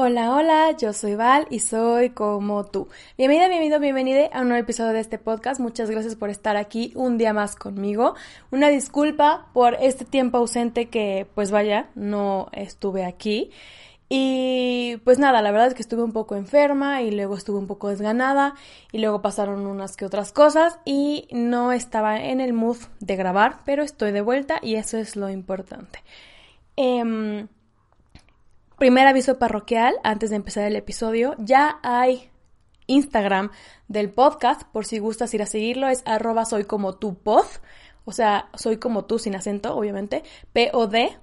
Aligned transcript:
Hola, 0.00 0.32
hola, 0.32 0.76
yo 0.78 0.92
soy 0.92 1.16
Val 1.16 1.48
y 1.50 1.58
soy 1.58 2.10
como 2.10 2.64
tú. 2.64 2.86
Bienvenida, 3.16 3.48
bienvenido, 3.48 3.80
bienvenida 3.80 4.28
a 4.32 4.42
un 4.42 4.48
nuevo 4.48 4.62
episodio 4.62 4.92
de 4.92 5.00
este 5.00 5.18
podcast. 5.18 5.60
Muchas 5.60 5.90
gracias 5.90 6.14
por 6.14 6.30
estar 6.30 6.56
aquí 6.56 6.92
un 6.94 7.18
día 7.18 7.32
más 7.32 7.56
conmigo. 7.56 8.14
Una 8.52 8.68
disculpa 8.68 9.48
por 9.52 9.74
este 9.80 10.04
tiempo 10.04 10.38
ausente 10.38 10.88
que, 10.88 11.26
pues 11.34 11.50
vaya, 11.50 11.90
no 11.96 12.46
estuve 12.52 13.04
aquí. 13.04 13.50
Y 14.08 14.98
pues 15.02 15.18
nada, 15.18 15.42
la 15.42 15.50
verdad 15.50 15.66
es 15.66 15.74
que 15.74 15.82
estuve 15.82 16.04
un 16.04 16.12
poco 16.12 16.36
enferma 16.36 17.02
y 17.02 17.10
luego 17.10 17.34
estuve 17.34 17.58
un 17.58 17.66
poco 17.66 17.88
desganada 17.88 18.54
y 18.92 18.98
luego 18.98 19.20
pasaron 19.20 19.66
unas 19.66 19.96
que 19.96 20.04
otras 20.04 20.30
cosas 20.30 20.78
y 20.84 21.26
no 21.32 21.72
estaba 21.72 22.22
en 22.22 22.40
el 22.40 22.52
mood 22.52 22.78
de 23.00 23.16
grabar, 23.16 23.62
pero 23.64 23.82
estoy 23.82 24.12
de 24.12 24.20
vuelta 24.20 24.60
y 24.62 24.76
eso 24.76 24.96
es 24.96 25.16
lo 25.16 25.28
importante. 25.28 26.04
Eh, 26.76 27.48
Primer 28.78 29.08
aviso 29.08 29.40
parroquial 29.40 29.96
antes 30.04 30.30
de 30.30 30.36
empezar 30.36 30.64
el 30.64 30.76
episodio. 30.76 31.34
Ya 31.38 31.80
hay 31.82 32.30
Instagram 32.86 33.50
del 33.88 34.08
podcast, 34.08 34.62
por 34.72 34.86
si 34.86 35.00
gustas 35.00 35.34
ir 35.34 35.42
a 35.42 35.46
seguirlo, 35.46 35.88
es 35.88 36.02
arroba 36.06 36.44
soy 36.44 36.62
como 36.62 36.94
tu 36.94 37.16
pod, 37.16 37.44
o 38.04 38.12
sea, 38.12 38.48
soy 38.54 38.76
como 38.76 39.04
tú 39.04 39.18
sin 39.18 39.34
acento, 39.34 39.74
obviamente, 39.74 40.22
P-O-D, 40.52 41.18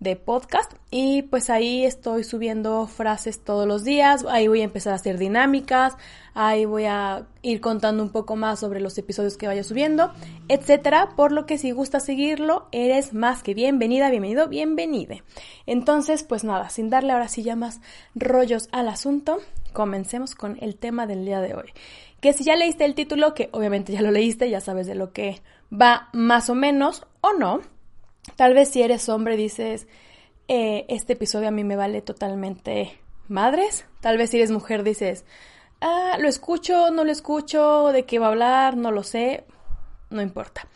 de 0.00 0.14
podcast 0.14 0.72
y 0.90 1.22
pues 1.22 1.50
ahí 1.50 1.84
estoy 1.84 2.22
subiendo 2.22 2.86
frases 2.86 3.42
todos 3.42 3.66
los 3.66 3.82
días, 3.82 4.24
ahí 4.28 4.46
voy 4.46 4.60
a 4.60 4.64
empezar 4.64 4.92
a 4.92 4.96
hacer 4.96 5.18
dinámicas, 5.18 5.96
ahí 6.34 6.64
voy 6.66 6.84
a 6.84 7.26
ir 7.42 7.60
contando 7.60 8.02
un 8.02 8.10
poco 8.10 8.36
más 8.36 8.60
sobre 8.60 8.80
los 8.80 8.96
episodios 8.96 9.36
que 9.36 9.48
vaya 9.48 9.64
subiendo, 9.64 10.12
etcétera, 10.48 11.10
por 11.16 11.32
lo 11.32 11.46
que 11.46 11.58
si 11.58 11.72
gusta 11.72 11.98
seguirlo, 11.98 12.68
eres 12.70 13.12
más 13.12 13.42
que 13.42 13.54
bienvenida, 13.54 14.08
bienvenido, 14.10 14.48
bienvenide. 14.48 15.24
Entonces, 15.66 16.22
pues 16.22 16.44
nada, 16.44 16.70
sin 16.70 16.90
darle 16.90 17.12
ahora 17.12 17.28
sí 17.28 17.42
ya 17.42 17.56
más 17.56 17.80
rollos 18.14 18.68
al 18.70 18.88
asunto, 18.88 19.38
comencemos 19.72 20.34
con 20.34 20.58
el 20.60 20.76
tema 20.76 21.06
del 21.06 21.24
día 21.24 21.40
de 21.40 21.54
hoy. 21.54 21.72
Que 22.20 22.32
si 22.32 22.44
ya 22.44 22.56
leíste 22.56 22.84
el 22.84 22.94
título, 22.94 23.34
que 23.34 23.48
obviamente 23.52 23.92
ya 23.92 24.02
lo 24.02 24.10
leíste, 24.10 24.50
ya 24.50 24.60
sabes 24.60 24.86
de 24.86 24.94
lo 24.94 25.12
que 25.12 25.40
va 25.72 26.08
más 26.12 26.50
o 26.50 26.54
menos 26.54 27.06
o 27.20 27.32
no, 27.32 27.60
Tal 28.36 28.54
vez 28.54 28.70
si 28.70 28.82
eres 28.82 29.08
hombre 29.08 29.36
dices, 29.36 29.86
eh, 30.48 30.86
este 30.88 31.14
episodio 31.14 31.48
a 31.48 31.52
mí 31.52 31.64
me 31.64 31.76
vale 31.76 32.02
totalmente 32.02 32.98
madres. 33.28 33.86
Tal 34.00 34.16
vez 34.16 34.30
si 34.30 34.38
eres 34.38 34.50
mujer 34.50 34.82
dices, 34.82 35.24
ah, 35.80 36.16
lo 36.18 36.28
escucho, 36.28 36.90
no 36.90 37.04
lo 37.04 37.12
escucho, 37.12 37.92
de 37.92 38.04
qué 38.04 38.18
va 38.18 38.26
a 38.26 38.30
hablar, 38.30 38.76
no 38.76 38.90
lo 38.90 39.02
sé, 39.02 39.44
no 40.10 40.22
importa. 40.22 40.68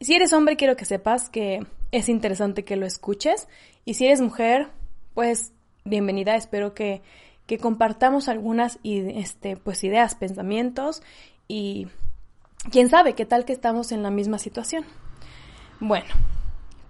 Si 0.00 0.14
eres 0.14 0.32
hombre 0.32 0.56
quiero 0.56 0.76
que 0.76 0.84
sepas 0.84 1.28
que 1.28 1.66
es 1.92 2.08
interesante 2.08 2.64
que 2.64 2.76
lo 2.76 2.86
escuches 2.86 3.48
y 3.84 3.94
si 3.94 4.06
eres 4.06 4.20
mujer, 4.20 4.68
pues 5.14 5.52
bienvenida, 5.84 6.36
espero 6.36 6.74
que, 6.74 7.02
que 7.46 7.58
compartamos 7.58 8.28
algunas 8.28 8.78
este, 8.84 9.56
pues, 9.56 9.82
ideas, 9.84 10.14
pensamientos 10.14 11.02
y 11.48 11.88
quién 12.70 12.88
sabe 12.88 13.14
qué 13.14 13.26
tal 13.26 13.44
que 13.44 13.52
estamos 13.52 13.92
en 13.92 14.02
la 14.02 14.10
misma 14.10 14.38
situación. 14.38 14.84
Bueno, 15.80 16.14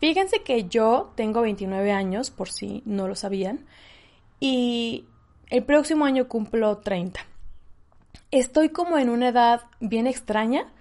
Fíjense 0.01 0.43
que 0.43 0.65
yo 0.65 1.13
tengo 1.15 1.43
29 1.43 1.93
años, 1.93 2.31
por 2.31 2.49
si 2.49 2.83
no 2.87 3.07
lo 3.07 3.15
sabían, 3.15 3.67
y 4.41 5.05
el 5.51 5.63
próximo 5.63 6.07
año 6.07 6.27
cumplo 6.27 6.79
30. 6.79 7.21
Estoy 8.31 8.71
como 8.71 8.97
en 8.97 9.11
una 9.11 9.29
edad 9.29 9.63
bien 9.81 10.07
extraña 10.07 10.73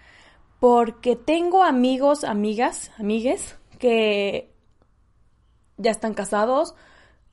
porque 0.60 1.16
tengo 1.18 1.64
amigos, 1.64 2.24
amigas, 2.24 2.92
amigues 2.98 3.58
que 3.78 4.54
ya 5.78 5.92
están 5.92 6.14
casados 6.14 6.76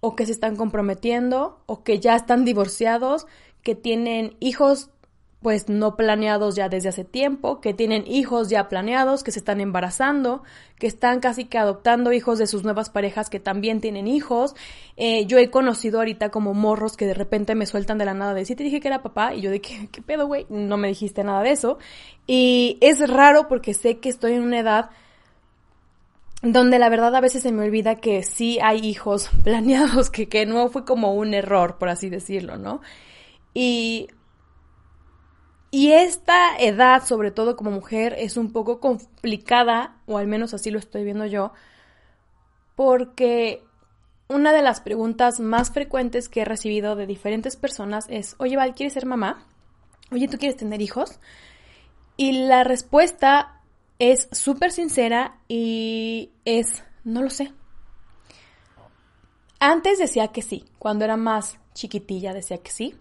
o 0.00 0.16
que 0.16 0.26
se 0.26 0.32
están 0.32 0.56
comprometiendo 0.56 1.62
o 1.66 1.84
que 1.84 2.00
ya 2.00 2.16
están 2.16 2.44
divorciados, 2.44 3.26
que 3.62 3.74
tienen 3.74 4.36
hijos 4.40 4.90
pues 5.42 5.68
no 5.68 5.96
planeados 5.96 6.56
ya 6.56 6.68
desde 6.68 6.88
hace 6.88 7.04
tiempo, 7.04 7.60
que 7.60 7.74
tienen 7.74 8.04
hijos 8.06 8.48
ya 8.48 8.68
planeados, 8.68 9.22
que 9.22 9.30
se 9.30 9.38
están 9.38 9.60
embarazando, 9.60 10.42
que 10.78 10.86
están 10.86 11.20
casi 11.20 11.44
que 11.44 11.58
adoptando 11.58 12.12
hijos 12.12 12.38
de 12.38 12.46
sus 12.46 12.64
nuevas 12.64 12.90
parejas 12.90 13.30
que 13.30 13.38
también 13.38 13.80
tienen 13.80 14.08
hijos. 14.08 14.54
Eh, 14.96 15.26
yo 15.26 15.38
he 15.38 15.50
conocido 15.50 15.98
ahorita 15.98 16.30
como 16.30 16.54
morros 16.54 16.96
que 16.96 17.06
de 17.06 17.14
repente 17.14 17.54
me 17.54 17.66
sueltan 17.66 17.98
de 17.98 18.06
la 18.06 18.14
nada 18.14 18.34
de 18.34 18.44
sí 18.44 18.56
te 18.56 18.64
dije 18.64 18.80
que 18.80 18.88
era 18.88 19.02
papá 19.02 19.34
y 19.34 19.42
yo 19.42 19.50
de 19.50 19.60
qué, 19.60 19.88
qué 19.92 20.02
pedo 20.02 20.26
güey, 20.26 20.46
no 20.48 20.76
me 20.78 20.88
dijiste 20.88 21.22
nada 21.22 21.42
de 21.42 21.50
eso. 21.50 21.78
Y 22.26 22.78
es 22.80 23.06
raro 23.08 23.46
porque 23.46 23.74
sé 23.74 23.98
que 23.98 24.08
estoy 24.08 24.32
en 24.32 24.42
una 24.42 24.58
edad 24.58 24.90
donde 26.42 26.78
la 26.78 26.88
verdad 26.88 27.14
a 27.14 27.20
veces 27.20 27.42
se 27.42 27.52
me 27.52 27.64
olvida 27.64 27.96
que 27.96 28.22
sí 28.22 28.58
hay 28.62 28.78
hijos 28.78 29.30
planeados, 29.44 30.10
que, 30.10 30.28
que 30.28 30.46
no 30.46 30.68
fue 30.68 30.84
como 30.84 31.14
un 31.14 31.34
error, 31.34 31.76
por 31.78 31.88
así 31.88 32.10
decirlo, 32.10 32.56
¿no? 32.56 32.80
Y 33.54 34.08
y 35.70 35.92
esta 35.92 36.56
edad, 36.58 37.04
sobre 37.04 37.30
todo 37.30 37.56
como 37.56 37.70
mujer, 37.70 38.14
es 38.18 38.36
un 38.36 38.52
poco 38.52 38.80
complicada, 38.80 39.96
o 40.06 40.18
al 40.18 40.26
menos 40.26 40.54
así 40.54 40.70
lo 40.70 40.78
estoy 40.78 41.04
viendo 41.04 41.26
yo, 41.26 41.52
porque 42.76 43.62
una 44.28 44.52
de 44.52 44.62
las 44.62 44.80
preguntas 44.80 45.40
más 45.40 45.70
frecuentes 45.70 46.28
que 46.28 46.42
he 46.42 46.44
recibido 46.44 46.96
de 46.96 47.06
diferentes 47.06 47.56
personas 47.56 48.06
es, 48.08 48.34
oye 48.38 48.56
Val, 48.56 48.74
¿quieres 48.74 48.94
ser 48.94 49.06
mamá? 49.06 49.46
Oye, 50.10 50.28
¿tú 50.28 50.38
quieres 50.38 50.56
tener 50.56 50.80
hijos? 50.80 51.18
Y 52.16 52.46
la 52.46 52.64
respuesta 52.64 53.60
es 53.98 54.28
súper 54.32 54.72
sincera 54.72 55.38
y 55.48 56.30
es, 56.44 56.84
no 57.04 57.22
lo 57.22 57.30
sé. 57.30 57.52
Antes 59.58 59.98
decía 59.98 60.28
que 60.28 60.42
sí, 60.42 60.64
cuando 60.78 61.04
era 61.04 61.16
más 61.16 61.58
chiquitilla 61.74 62.34
decía 62.34 62.58
que 62.58 62.70
sí, 62.70 62.94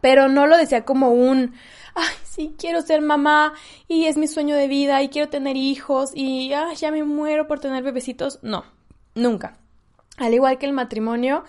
pero 0.00 0.28
no 0.28 0.46
lo 0.46 0.56
decía 0.56 0.84
como 0.84 1.10
un, 1.10 1.54
ay, 1.94 2.14
sí, 2.24 2.54
quiero 2.58 2.82
ser 2.82 3.00
mamá 3.00 3.52
y 3.86 4.06
es 4.06 4.16
mi 4.16 4.26
sueño 4.26 4.56
de 4.56 4.68
vida 4.68 5.02
y 5.02 5.08
quiero 5.08 5.28
tener 5.28 5.56
hijos 5.56 6.10
y 6.14 6.52
ay, 6.52 6.76
ya 6.76 6.90
me 6.90 7.02
muero 7.04 7.46
por 7.46 7.60
tener 7.60 7.82
bebecitos. 7.82 8.38
No, 8.42 8.64
nunca. 9.14 9.58
Al 10.16 10.34
igual 10.34 10.58
que 10.58 10.66
el 10.66 10.72
matrimonio, 10.72 11.44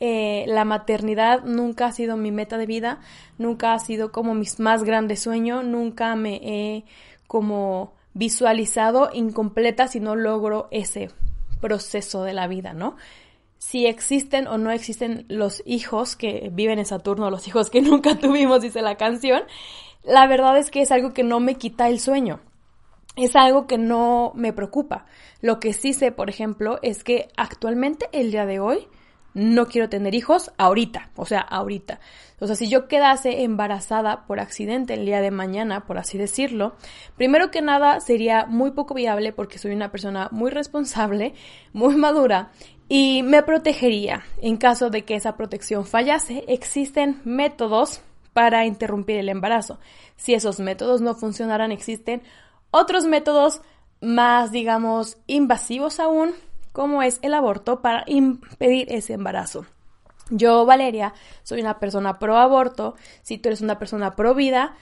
eh, 0.00 0.44
la 0.48 0.64
maternidad 0.64 1.44
nunca 1.44 1.86
ha 1.86 1.92
sido 1.92 2.16
mi 2.16 2.32
meta 2.32 2.58
de 2.58 2.66
vida, 2.66 3.00
nunca 3.38 3.72
ha 3.72 3.78
sido 3.78 4.12
como 4.12 4.34
mi 4.34 4.46
más 4.58 4.82
grande 4.82 5.16
sueño, 5.16 5.62
nunca 5.62 6.16
me 6.16 6.40
he 6.42 6.84
como 7.26 7.94
visualizado 8.12 9.10
incompleta 9.12 9.86
si 9.86 10.00
no 10.00 10.16
logro 10.16 10.68
ese 10.72 11.10
proceso 11.60 12.24
de 12.24 12.32
la 12.32 12.48
vida, 12.48 12.72
¿no? 12.72 12.96
Si 13.60 13.86
existen 13.86 14.46
o 14.46 14.56
no 14.56 14.70
existen 14.70 15.26
los 15.28 15.62
hijos 15.66 16.16
que 16.16 16.48
viven 16.50 16.78
en 16.78 16.86
Saturno, 16.86 17.30
los 17.30 17.46
hijos 17.46 17.68
que 17.68 17.82
nunca 17.82 18.18
tuvimos, 18.18 18.62
dice 18.62 18.80
la 18.80 18.96
canción, 18.96 19.42
la 20.02 20.26
verdad 20.26 20.56
es 20.56 20.70
que 20.70 20.80
es 20.80 20.90
algo 20.90 21.12
que 21.12 21.22
no 21.22 21.40
me 21.40 21.56
quita 21.56 21.88
el 21.88 22.00
sueño. 22.00 22.40
Es 23.16 23.36
algo 23.36 23.66
que 23.66 23.76
no 23.76 24.32
me 24.34 24.54
preocupa. 24.54 25.04
Lo 25.42 25.60
que 25.60 25.74
sí 25.74 25.92
sé, 25.92 26.10
por 26.10 26.30
ejemplo, 26.30 26.78
es 26.80 27.04
que 27.04 27.28
actualmente, 27.36 28.08
el 28.12 28.30
día 28.30 28.46
de 28.46 28.60
hoy, 28.60 28.88
no 29.34 29.66
quiero 29.66 29.90
tener 29.90 30.14
hijos 30.14 30.52
ahorita, 30.56 31.10
o 31.14 31.26
sea, 31.26 31.40
ahorita. 31.40 32.00
O 32.40 32.46
sea, 32.46 32.56
si 32.56 32.68
yo 32.68 32.88
quedase 32.88 33.42
embarazada 33.42 34.26
por 34.26 34.40
accidente 34.40 34.94
el 34.94 35.04
día 35.04 35.20
de 35.20 35.30
mañana, 35.30 35.86
por 35.86 35.98
así 35.98 36.16
decirlo, 36.16 36.76
primero 37.16 37.50
que 37.50 37.60
nada 37.60 38.00
sería 38.00 38.46
muy 38.46 38.70
poco 38.70 38.94
viable 38.94 39.32
porque 39.32 39.58
soy 39.58 39.72
una 39.72 39.90
persona 39.90 40.28
muy 40.32 40.50
responsable, 40.50 41.34
muy 41.74 41.96
madura 41.96 42.50
y 42.90 43.22
me 43.22 43.44
protegería. 43.44 44.24
En 44.42 44.56
caso 44.56 44.90
de 44.90 45.04
que 45.04 45.14
esa 45.14 45.36
protección 45.36 45.86
fallase, 45.86 46.44
existen 46.48 47.22
métodos 47.24 48.02
para 48.32 48.66
interrumpir 48.66 49.16
el 49.16 49.28
embarazo. 49.28 49.78
Si 50.16 50.34
esos 50.34 50.58
métodos 50.58 51.00
no 51.00 51.14
funcionaran, 51.14 51.70
existen 51.70 52.20
otros 52.72 53.06
métodos 53.06 53.62
más, 54.00 54.50
digamos, 54.50 55.18
invasivos 55.28 56.00
aún, 56.00 56.32
como 56.72 57.02
es 57.02 57.20
el 57.22 57.34
aborto 57.34 57.80
para 57.80 58.02
impedir 58.08 58.92
ese 58.92 59.12
embarazo. 59.12 59.66
Yo, 60.28 60.66
Valeria, 60.66 61.14
soy 61.44 61.60
una 61.60 61.78
persona 61.78 62.18
pro 62.18 62.38
aborto, 62.38 62.96
si 63.22 63.38
tú 63.38 63.50
eres 63.50 63.60
una 63.60 63.78
persona 63.78 64.16
pro 64.16 64.34
vida, 64.34 64.74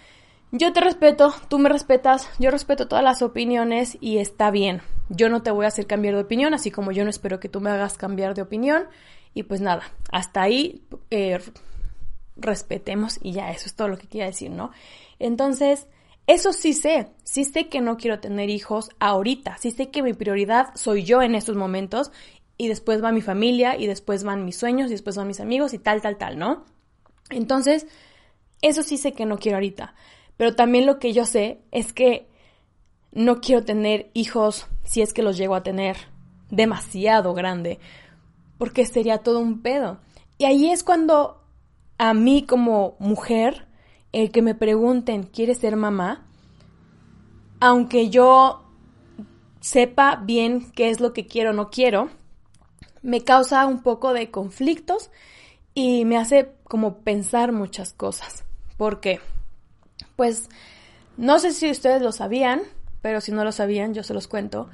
yo 0.51 0.73
te 0.73 0.81
respeto, 0.81 1.35
tú 1.49 1.59
me 1.59 1.69
respetas, 1.69 2.31
yo 2.39 2.51
respeto 2.51 2.89
todas 2.89 3.05
las 3.05 3.21
opiniones 3.21 3.99
y 4.01 4.17
está 4.17 4.51
bien. 4.51 4.81
Yo 5.09 5.29
no 5.29 5.43
te 5.43 5.51
voy 5.51 5.65
a 5.65 5.69
hacer 5.69 5.87
cambiar 5.87 6.15
de 6.15 6.23
opinión, 6.23 6.55
así 6.55 6.71
como 6.71 6.93
yo 6.93 7.05
no 7.05 7.11
espero 7.11 7.41
que 7.41 7.49
tú 7.49 7.61
me 7.61 7.71
hagas 7.71 7.97
cambiar 7.97 8.35
de 8.35 8.43
opinión. 8.43 8.85
Y 9.35 9.45
pues 9.45 9.61
nada, 9.61 9.83
hasta 10.11 10.43
ahí 10.43 10.83
eh, 11.11 11.39
respetemos 12.37 13.19
y 13.23 13.33
ya, 13.33 13.51
eso 13.51 13.67
es 13.67 13.75
todo 13.75 13.89
lo 13.89 13.99
que 13.99 14.07
quería 14.07 14.27
decir, 14.27 14.51
¿no? 14.51 14.71
Entonces, 15.19 15.87
eso 16.27 16.53
sí 16.53 16.73
sé, 16.73 17.09
sí 17.25 17.45
sé 17.45 17.69
que 17.69 17.81
no 17.81 17.97
quiero 17.97 18.21
tener 18.21 18.51
hijos 18.51 18.91
ahorita, 18.99 19.57
sí 19.59 19.71
sé 19.71 19.91
que 19.91 20.03
mi 20.03 20.13
prioridad 20.13 20.69
soy 20.75 21.05
yo 21.05 21.23
en 21.23 21.35
estos 21.35 21.57
momentos 21.57 22.11
y 22.57 22.69
después 22.69 23.03
va 23.03 23.13
mi 23.13 23.23
familia 23.23 23.77
y 23.77 23.87
después 23.87 24.25
van 24.25 24.45
mis 24.45 24.57
sueños 24.57 24.89
y 24.89 24.95
después 24.95 25.17
van 25.17 25.29
mis 25.29 25.41
amigos 25.41 25.73
y 25.73 25.79
tal, 25.79 26.03
tal, 26.03 26.19
tal, 26.19 26.39
¿no? 26.39 26.65
Entonces, 27.31 27.87
eso 28.63 28.83
sí 28.83 28.97
sé 28.97 29.13
que 29.13 29.27
no 29.27 29.39
quiero 29.39 29.57
ahorita. 29.57 29.95
Pero 30.37 30.55
también 30.55 30.87
lo 30.87 30.99
que 30.99 31.13
yo 31.13 31.25
sé 31.25 31.61
es 31.71 31.93
que 31.93 32.29
no 33.13 33.41
quiero 33.41 33.65
tener 33.65 34.11
hijos 34.15 34.67
si 34.89 35.03
es 35.03 35.13
que 35.13 35.23
los 35.23 35.37
llego 35.37 35.55
a 35.55 35.63
tener 35.63 35.97
demasiado 36.51 37.35
grande, 37.35 37.79
porque 38.57 38.87
sería 38.87 39.19
todo 39.19 39.41
un 39.41 39.61
pedo. 39.61 39.99
Y 40.39 40.45
ahí 40.45 40.71
es 40.71 40.83
cuando 40.83 41.43
a 41.99 42.15
mí 42.15 42.47
como 42.47 42.97
mujer, 42.99 43.67
el 44.13 44.31
que 44.31 44.43
me 44.43 44.55
pregunten, 44.55 45.25
¿quieres 45.25 45.59
ser 45.59 45.77
mamá? 45.77 46.27
Aunque 47.61 48.09
yo 48.09 48.65
sepa 49.61 50.17
bien 50.17 50.71
qué 50.73 50.91
es 50.91 51.01
lo 51.01 51.13
que 51.13 51.27
quiero 51.27 51.51
o 51.51 51.55
no 51.55 51.71
quiero, 51.71 52.09
me 53.03 53.25
causa 53.25 53.67
un 53.67 53.83
poco 53.83 54.13
de 54.13 54.31
conflictos 54.31 55.11
y 55.75 56.05
me 56.05 56.17
hace 56.17 56.53
como 56.65 56.99
pensar 56.99 57.53
muchas 57.53 57.93
cosas. 57.93 58.45
¿Por 58.77 59.01
qué? 59.01 59.21
pues 60.19 60.49
no 61.17 61.39
sé 61.39 61.53
si 61.53 61.71
ustedes 61.71 62.03
lo 62.03 62.11
sabían, 62.11 62.63
pero 63.03 63.21
si 63.21 63.33
no 63.33 63.45
lo 63.45 63.53
sabían, 63.53 63.95
yo 63.95 64.03
se 64.03 64.15
los 64.15 64.29
cuento. 64.29 64.69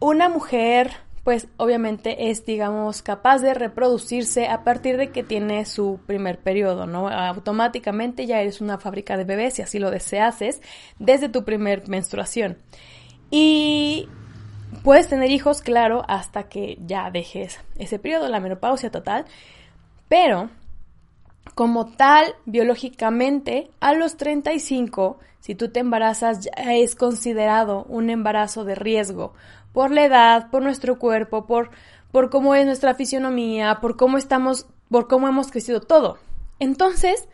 Una 0.00 0.28
mujer, 0.28 0.92
pues 1.24 1.48
obviamente 1.56 2.30
es, 2.30 2.46
digamos, 2.46 3.02
capaz 3.02 3.40
de 3.40 3.54
reproducirse 3.54 4.46
a 4.46 4.64
partir 4.64 4.96
de 4.96 5.10
que 5.10 5.22
tiene 5.22 5.64
su 5.64 6.00
primer 6.06 6.38
periodo, 6.38 6.86
¿no? 6.86 7.08
Automáticamente 7.08 8.26
ya 8.26 8.40
eres 8.40 8.60
una 8.60 8.78
fábrica 8.78 9.16
de 9.16 9.24
bebés, 9.24 9.54
si 9.54 9.62
así 9.62 9.78
lo 9.78 9.90
deseas, 9.90 10.38
desde 10.98 11.28
tu 11.28 11.44
primer 11.44 11.88
menstruación. 11.88 12.58
Y 13.30 14.08
puedes 14.82 15.08
tener 15.08 15.30
hijos, 15.30 15.60
claro, 15.60 16.04
hasta 16.08 16.44
que 16.48 16.78
ya 16.86 17.10
dejes 17.10 17.58
ese 17.76 17.98
periodo, 17.98 18.28
la 18.28 18.40
menopausia 18.40 18.90
total, 18.90 19.26
pero 20.08 20.50
como 21.58 21.86
tal, 21.86 22.36
biológicamente, 22.44 23.68
a 23.80 23.92
los 23.92 24.16
35, 24.16 25.18
si 25.40 25.56
tú 25.56 25.70
te 25.72 25.80
embarazas, 25.80 26.44
ya 26.44 26.76
es 26.76 26.94
considerado 26.94 27.84
un 27.88 28.10
embarazo 28.10 28.64
de 28.64 28.76
riesgo 28.76 29.32
por 29.72 29.90
la 29.90 30.04
edad, 30.04 30.50
por 30.52 30.62
nuestro 30.62 31.00
cuerpo, 31.00 31.46
por, 31.46 31.70
por 32.12 32.30
cómo 32.30 32.54
es 32.54 32.64
nuestra 32.64 32.94
fisionomía, 32.94 33.80
por 33.80 33.96
cómo 33.96 34.18
estamos, 34.18 34.66
por 34.88 35.08
cómo 35.08 35.26
hemos 35.26 35.50
crecido 35.50 35.80
todo. 35.80 36.18
Entonces, 36.60 37.28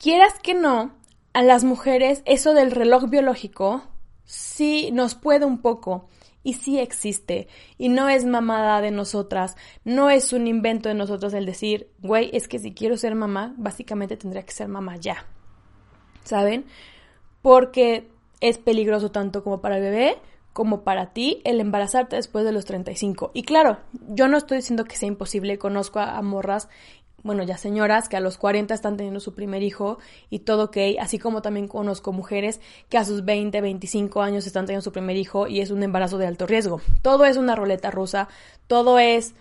quieras 0.00 0.34
que 0.42 0.54
no, 0.54 0.90
a 1.32 1.42
las 1.44 1.62
mujeres 1.62 2.22
eso 2.24 2.54
del 2.54 2.72
reloj 2.72 3.04
biológico 3.04 3.84
sí 4.24 4.90
nos 4.90 5.14
puede 5.14 5.44
un 5.44 5.58
poco 5.58 6.08
y 6.42 6.54
sí 6.54 6.78
existe 6.78 7.48
y 7.76 7.88
no 7.88 8.08
es 8.08 8.24
mamada 8.24 8.80
de 8.80 8.90
nosotras, 8.90 9.56
no 9.84 10.10
es 10.10 10.32
un 10.32 10.46
invento 10.46 10.88
de 10.88 10.94
nosotros 10.94 11.34
el 11.34 11.46
decir, 11.46 11.90
güey, 12.00 12.30
es 12.32 12.48
que 12.48 12.58
si 12.58 12.72
quiero 12.72 12.96
ser 12.96 13.14
mamá, 13.14 13.54
básicamente 13.56 14.16
tendría 14.16 14.44
que 14.44 14.52
ser 14.52 14.68
mamá 14.68 14.96
ya. 14.96 15.26
¿Saben? 16.24 16.66
Porque 17.42 18.08
es 18.40 18.58
peligroso 18.58 19.10
tanto 19.10 19.42
como 19.42 19.60
para 19.60 19.76
el 19.76 19.82
bebé 19.82 20.16
como 20.58 20.82
para 20.82 21.12
ti 21.12 21.40
el 21.44 21.60
embarazarte 21.60 22.16
después 22.16 22.44
de 22.44 22.50
los 22.50 22.64
35. 22.64 23.30
Y 23.32 23.44
claro, 23.44 23.78
yo 24.08 24.26
no 24.26 24.36
estoy 24.36 24.56
diciendo 24.56 24.86
que 24.86 24.96
sea 24.96 25.06
imposible, 25.06 25.56
conozco 25.56 26.00
a, 26.00 26.18
a 26.18 26.22
morras 26.22 26.68
bueno, 27.22 27.42
ya 27.42 27.58
señoras 27.58 28.08
que 28.08 28.16
a 28.16 28.20
los 28.20 28.38
40 28.38 28.72
están 28.72 28.96
teniendo 28.96 29.20
su 29.20 29.34
primer 29.34 29.62
hijo 29.62 29.98
y 30.30 30.40
todo 30.40 30.64
ok, 30.64 30.76
así 31.00 31.18
como 31.18 31.42
también 31.42 31.66
conozco 31.66 32.12
mujeres 32.12 32.60
que 32.88 32.96
a 32.96 33.04
sus 33.04 33.24
20, 33.24 33.60
25 33.60 34.22
años 34.22 34.46
están 34.46 34.66
teniendo 34.66 34.84
su 34.84 34.92
primer 34.92 35.16
hijo 35.16 35.48
y 35.48 35.60
es 35.60 35.70
un 35.70 35.82
embarazo 35.82 36.18
de 36.18 36.26
alto 36.26 36.46
riesgo. 36.46 36.80
Todo 37.02 37.24
es 37.24 37.36
una 37.36 37.56
roleta 37.56 37.90
rusa, 37.90 38.28
todo 38.66 38.98
es 38.98 39.34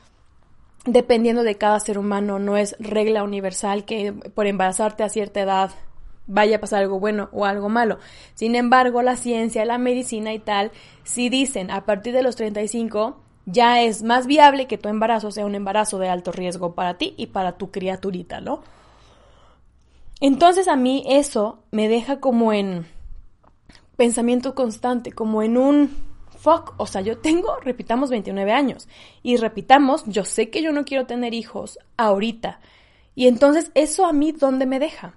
dependiendo 0.85 1.43
de 1.43 1.55
cada 1.55 1.79
ser 1.79 1.99
humano, 1.99 2.39
no 2.39 2.57
es 2.57 2.75
regla 2.79 3.23
universal 3.23 3.85
que 3.85 4.13
por 4.13 4.47
embarazarte 4.47 5.03
a 5.03 5.09
cierta 5.09 5.41
edad 5.41 5.71
vaya 6.25 6.57
a 6.57 6.59
pasar 6.59 6.81
algo 6.81 6.99
bueno 6.99 7.29
o 7.31 7.45
algo 7.45 7.69
malo. 7.69 7.99
Sin 8.33 8.55
embargo, 8.55 9.01
la 9.01 9.15
ciencia, 9.15 9.65
la 9.65 9.77
medicina 9.77 10.33
y 10.33 10.39
tal, 10.39 10.71
si 11.03 11.29
dicen 11.29 11.71
a 11.71 11.85
partir 11.85 12.13
de 12.13 12.23
los 12.23 12.35
35 12.35 13.17
ya 13.47 13.81
es 13.81 14.03
más 14.03 14.27
viable 14.27 14.67
que 14.67 14.77
tu 14.77 14.89
embarazo 14.89 15.31
sea 15.31 15.45
un 15.45 15.55
embarazo 15.55 15.97
de 15.99 16.09
alto 16.09 16.33
riesgo 16.33 16.75
para 16.75 16.97
ti 16.97 17.13
y 17.17 17.27
para 17.27 17.53
tu 17.53 17.71
criaturita, 17.71 18.41
¿no? 18.41 18.61
Entonces 20.19 20.67
a 20.67 20.75
mí 20.75 21.03
eso 21.07 21.63
me 21.71 21.87
deja 21.87 22.19
como 22.19 22.51
en 22.51 22.85
pensamiento 23.95 24.53
constante, 24.53 25.13
como 25.13 25.41
en 25.43 25.57
un 25.57 25.95
fuck, 26.37 26.73
o 26.77 26.85
sea, 26.85 27.01
yo 27.01 27.19
tengo, 27.19 27.55
repitamos, 27.61 28.09
29 28.09 28.51
años 28.51 28.89
y 29.23 29.37
repitamos, 29.37 30.03
yo 30.07 30.25
sé 30.25 30.49
que 30.49 30.61
yo 30.61 30.73
no 30.73 30.83
quiero 30.83 31.05
tener 31.05 31.33
hijos 31.33 31.79
ahorita. 31.95 32.59
Y 33.15 33.27
entonces 33.27 33.71
eso 33.75 34.05
a 34.05 34.13
mí, 34.13 34.33
¿dónde 34.33 34.65
me 34.65 34.79
deja? 34.79 35.15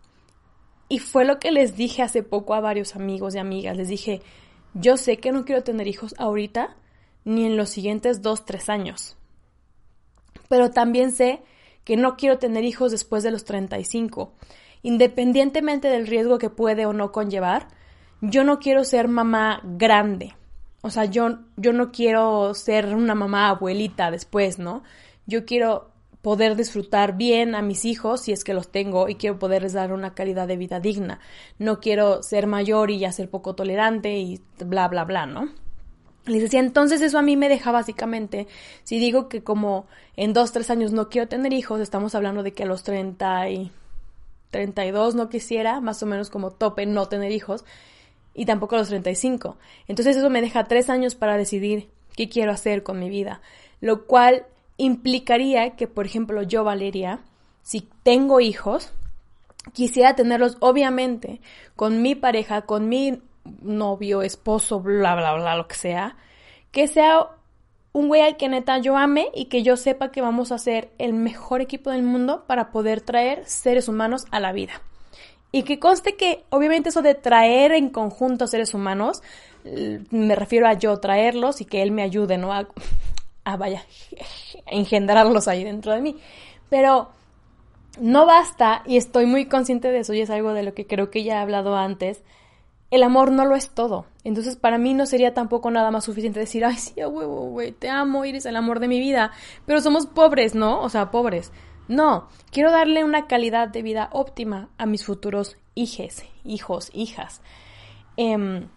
Y 0.89 1.01
fue 1.01 1.25
lo 1.25 1.41
que 1.41 1.51
les 1.51 1.77
dije 1.77 2.03
hace 2.03 2.23
poco 2.23 2.55
a 2.55 2.61
varios 2.61 2.95
amigos 2.95 3.35
y 3.35 3.39
amigas, 3.39 3.77
les 3.77 3.89
dije, 3.89 4.23
yo 4.75 4.97
sé 4.97 5.17
que 5.17 5.33
no 5.33 5.45
quiero 5.45 5.65
tener 5.65 5.89
hijos 5.89 6.15
ahorita, 6.17 6.77
ni 7.25 7.45
en 7.47 7.57
los 7.57 7.71
siguientes 7.71 8.23
dos, 8.23 8.45
tres 8.45 8.69
años. 8.69 9.17
Pero 10.49 10.71
también 10.71 11.13
sé 11.13 11.43
que 11.85 11.97
no 11.97 12.17
quiero 12.17 12.39
tener 12.39 12.65
hijos 12.65 12.91
después 12.91 13.23
de 13.23 13.31
los 13.31 13.45
35. 13.45 14.33
Independientemente 14.83 15.89
del 15.89 16.07
riesgo 16.07 16.39
que 16.39 16.51
puede 16.51 16.87
o 16.87 16.93
no 16.93 17.13
conllevar, 17.13 17.69
yo 18.21 18.45
no 18.45 18.59
quiero 18.59 18.85
ser 18.85 19.09
mamá 19.09 19.61
grande. 19.65 20.35
O 20.83 20.91
sea, 20.91 21.05
yo, 21.05 21.39
yo 21.57 21.73
no 21.73 21.93
quiero 21.93 22.55
ser 22.55 22.95
una 22.95 23.15
mamá 23.15 23.51
abuelita 23.51 24.11
después, 24.11 24.59
¿no? 24.59 24.83
Yo 25.27 25.45
quiero 25.45 25.91
poder 26.23 26.57
disfrutar 26.57 27.17
bien 27.17 27.55
a 27.55 27.63
mis 27.63 27.85
hijos 27.85 28.23
si 28.23 28.33
es 28.33 28.45
que 28.45 28.55
los 28.55 28.71
tengo 28.71 29.09
y 29.09 29.15
quiero 29.15 29.39
poderles 29.39 29.73
dar 29.73 29.93
una 29.93 30.15
calidad 30.15 30.49
de 30.49 30.57
vida 30.57 30.81
digna. 30.81 31.21
No 31.59 31.81
quiero 31.81 32.23
ser 32.23 32.47
mayor 32.47 32.91
y 32.91 32.99
ya 32.99 33.13
ser 33.13 33.31
poco 33.31 33.55
tolerante 33.55 34.19
y 34.19 34.41
bla, 34.59 34.89
bla, 34.89 35.05
bla, 35.05 35.27
¿no? 35.27 35.51
Les 36.31 36.43
decía, 36.43 36.61
entonces 36.61 37.01
eso 37.01 37.19
a 37.19 37.23
mí 37.23 37.37
me 37.37 37.49
deja 37.49 37.73
básicamente, 37.73 38.47
si 38.85 38.99
digo 38.99 39.29
que 39.29 39.43
como 39.43 39.87
en 40.17 40.33
dos, 40.33 40.53
tres 40.53 40.71
años 40.71 40.93
no 40.93 41.09
quiero 41.09 41.29
tener 41.29 41.53
hijos, 41.53 41.81
estamos 41.81 42.15
hablando 42.15 42.43
de 42.43 42.53
que 42.53 42.63
a 42.63 42.67
los 42.67 42.85
30 42.85 43.51
y 43.51 43.73
32 44.51 45.17
no 45.17 45.29
quisiera, 45.29 45.81
más 45.81 46.03
o 46.03 46.07
menos 46.07 46.31
como 46.31 46.53
tope 46.53 46.87
no 46.87 47.09
tener 47.09 47.33
hijos, 47.33 47.65
y 48.33 48.45
tampoco 48.47 48.77
a 48.77 48.79
los 48.79 48.89
35. 48.89 49.57
Entonces 49.89 50.17
eso 50.17 50.31
me 50.31 50.41
deja 50.41 50.65
tres 50.65 50.89
años 50.89 51.17
para 51.17 51.37
decidir 51.37 51.89
qué 52.17 52.29
quiero 52.29 52.53
hacer 52.53 52.83
con 52.83 53.01
mi 53.01 53.11
vida, 53.11 53.41
lo 53.81 54.07
cual 54.07 54.47
implicaría 54.77 55.71
que, 55.77 55.89
por 55.89 56.07
ejemplo, 56.07 56.43
yo, 56.43 56.63
Valeria, 56.63 57.21
si 57.63 57.89
tengo 58.03 58.41
hijos, 58.41 58.93
quisiera 59.73 60.15
tenerlos 60.15 60.57
obviamente 60.61 61.41
con 61.77 62.03
mi 62.03 62.15
pareja, 62.15 62.63
con 62.63 62.89
mi 62.89 63.21
novio, 63.63 64.23
esposo, 64.23 64.81
bla, 64.81 65.15
bla, 65.15 65.35
bla, 65.35 65.57
lo 65.57 65.69
que 65.69 65.75
sea, 65.75 66.17
que 66.71 66.87
sea 66.87 67.29
un 67.93 68.09
güey 68.09 68.21
al 68.23 68.37
que 68.37 68.49
neta 68.49 68.79
yo 68.79 68.97
ame 68.97 69.31
y 69.35 69.47
que 69.47 69.63
yo 69.63 69.77
sepa 69.77 70.11
que 70.11 70.21
vamos 70.21 70.53
a 70.53 70.59
ser 70.59 70.93
el 70.99 71.13
mejor 71.13 71.61
equipo 71.61 71.91
del 71.91 72.03
mundo 72.03 72.45
para 72.47 72.71
poder 72.71 73.01
traer 73.01 73.45
seres 73.47 73.89
humanos 73.89 74.25
a 74.31 74.41
la 74.41 74.53
vida. 74.53 74.81
Y 75.53 75.65
que 75.65 75.81
conste 75.81 76.17
que 76.17 76.45
obviamente 76.51 76.91
eso 76.91 77.03
de 77.03 77.15
traer 77.17 77.73
en 77.73 77.91
conjunto 77.91 78.47
seres 78.47 78.73
humanos, 78.73 79.23
me 80.11 80.37
refiero 80.37 80.69
a 80.69 80.75
yo 80.75 80.97
traerlos 80.99 81.61
y 81.61 81.65
que 81.65 81.83
él 81.83 81.91
me 81.91 82.03
ayude, 82.03 82.39
¿no? 82.39 82.53
A, 82.53 82.69
a 83.45 83.57
vaya, 83.57 83.85
a 84.67 84.71
engendrarlos 84.71 85.49
ahí 85.49 85.65
dentro 85.65 85.93
de 85.93 86.01
mí. 86.01 86.17
Pero 86.69 87.11
no 87.99 88.27
basta, 88.27 88.83
y 88.87 88.97
estoy 88.97 89.27
muy 89.27 89.47
consciente 89.47 89.91
de 89.91 90.01
eso, 90.01 90.15
y 90.15 90.21
es 90.21 90.31
algo 90.31 90.53
de 90.53 90.63
lo 90.63 90.75
que 90.75 90.87
creo 90.87 91.11
que 91.11 91.25
ya 91.25 91.35
he 91.35 91.39
hablado 91.39 91.77
antes, 91.77 92.23
el 92.91 93.03
amor 93.03 93.31
no 93.31 93.45
lo 93.45 93.55
es 93.55 93.71
todo. 93.71 94.07
Entonces, 94.25 94.57
para 94.57 94.79
mí 94.79 94.95
no 94.95 95.07
sería 95.07 95.33
tampoco 95.33 95.71
nada 95.71 95.91
más 95.91 96.05
suficiente 96.05 96.41
decir, 96.41 96.65
ay, 96.65 96.77
sí, 96.77 96.95
huevo, 96.97 97.51
güey, 97.51 97.73
te 97.73 97.89
amo, 97.89 98.25
eres 98.25 98.47
el 98.47 98.57
amor 98.57 98.81
de 98.81 98.89
mi 98.89 98.99
vida. 98.99 99.31
Pero 99.67 99.81
somos 99.81 100.07
pobres, 100.07 100.55
¿no? 100.55 100.81
O 100.81 100.89
sea, 100.89 101.11
pobres. 101.11 101.53
No, 101.89 102.29
quiero 102.53 102.71
darle 102.71 103.03
una 103.05 103.27
calidad 103.27 103.69
de 103.69 103.83
vida 103.83 104.11
óptima 104.13 104.69
a 104.79 104.87
mis 104.87 105.05
futuros 105.05 105.57
hijes, 105.75 106.25
hijos, 106.45 106.91
hijas. 106.93 107.41
Em, 108.17 108.69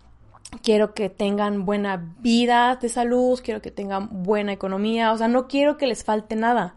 quiero 0.61 0.93
que 0.93 1.09
tengan 1.09 1.65
buena 1.65 2.15
vida 2.19 2.75
de 2.75 2.89
salud, 2.89 3.39
quiero 3.43 3.61
que 3.61 3.71
tengan 3.71 4.23
buena 4.23 4.53
economía, 4.53 5.11
o 5.11 5.17
sea, 5.17 5.27
no 5.27 5.47
quiero 5.47 5.77
que 5.77 5.87
les 5.87 6.03
falte 6.03 6.35
nada. 6.35 6.75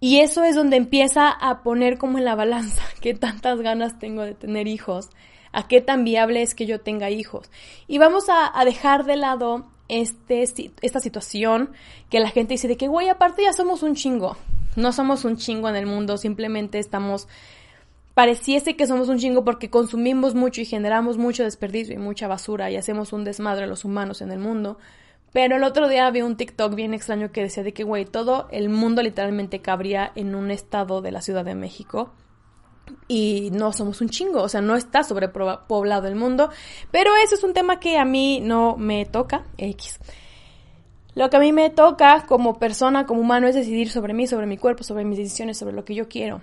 Y 0.00 0.20
eso 0.20 0.44
es 0.44 0.54
donde 0.54 0.76
empieza 0.76 1.30
a 1.30 1.62
poner 1.62 1.98
como 1.98 2.18
en 2.18 2.24
la 2.24 2.34
balanza 2.34 2.82
qué 3.00 3.14
tantas 3.14 3.60
ganas 3.60 3.98
tengo 3.98 4.22
de 4.22 4.34
tener 4.34 4.66
hijos, 4.66 5.10
a 5.52 5.66
qué 5.68 5.80
tan 5.80 6.04
viable 6.04 6.42
es 6.42 6.54
que 6.54 6.66
yo 6.66 6.80
tenga 6.80 7.10
hijos. 7.10 7.50
Y 7.86 7.98
vamos 7.98 8.26
a, 8.28 8.62
dejar 8.64 9.04
de 9.04 9.16
lado 9.16 9.66
este, 9.88 10.44
esta 10.82 11.00
situación 11.00 11.70
que 12.10 12.20
la 12.20 12.30
gente 12.30 12.54
dice 12.54 12.68
de 12.68 12.76
que, 12.76 12.88
güey, 12.88 13.08
aparte 13.08 13.42
ya 13.42 13.52
somos 13.52 13.82
un 13.82 13.94
chingo. 13.94 14.36
No 14.74 14.92
somos 14.92 15.24
un 15.24 15.38
chingo 15.38 15.70
en 15.70 15.76
el 15.76 15.86
mundo, 15.86 16.18
simplemente 16.18 16.78
estamos 16.78 17.28
pareciese 18.16 18.76
que 18.76 18.86
somos 18.86 19.10
un 19.10 19.18
chingo 19.18 19.44
porque 19.44 19.68
consumimos 19.68 20.34
mucho 20.34 20.62
y 20.62 20.64
generamos 20.64 21.18
mucho 21.18 21.44
desperdicio 21.44 21.94
y 21.94 21.98
mucha 21.98 22.26
basura 22.26 22.70
y 22.70 22.76
hacemos 22.76 23.12
un 23.12 23.24
desmadre 23.24 23.64
a 23.64 23.66
los 23.66 23.84
humanos 23.84 24.22
en 24.22 24.32
el 24.32 24.38
mundo. 24.38 24.78
Pero 25.36 25.56
el 25.56 25.64
otro 25.64 25.86
día 25.86 26.10
vi 26.10 26.22
un 26.22 26.38
TikTok 26.38 26.74
bien 26.74 26.94
extraño 26.94 27.30
que 27.30 27.42
decía 27.42 27.62
de 27.62 27.74
que, 27.74 27.84
güey, 27.84 28.06
todo 28.06 28.48
el 28.50 28.70
mundo 28.70 29.02
literalmente 29.02 29.60
cabría 29.60 30.10
en 30.14 30.34
un 30.34 30.50
estado 30.50 31.02
de 31.02 31.12
la 31.12 31.20
Ciudad 31.20 31.44
de 31.44 31.54
México. 31.54 32.14
Y 33.06 33.50
no 33.52 33.74
somos 33.74 34.00
un 34.00 34.08
chingo, 34.08 34.40
o 34.40 34.48
sea, 34.48 34.62
no 34.62 34.76
está 34.76 35.02
sobrepoblado 35.04 36.08
el 36.08 36.14
mundo. 36.14 36.48
Pero 36.90 37.10
eso 37.22 37.34
es 37.34 37.44
un 37.44 37.52
tema 37.52 37.78
que 37.80 37.98
a 37.98 38.06
mí 38.06 38.40
no 38.40 38.78
me 38.78 39.04
toca, 39.04 39.44
X. 39.58 40.00
Lo 41.14 41.28
que 41.28 41.36
a 41.36 41.40
mí 41.40 41.52
me 41.52 41.68
toca 41.68 42.24
como 42.26 42.58
persona, 42.58 43.04
como 43.04 43.20
humano, 43.20 43.46
es 43.46 43.54
decidir 43.54 43.90
sobre 43.90 44.14
mí, 44.14 44.26
sobre 44.26 44.46
mi 44.46 44.56
cuerpo, 44.56 44.84
sobre 44.84 45.04
mis 45.04 45.18
decisiones, 45.18 45.58
sobre 45.58 45.74
lo 45.74 45.84
que 45.84 45.94
yo 45.94 46.08
quiero. 46.08 46.40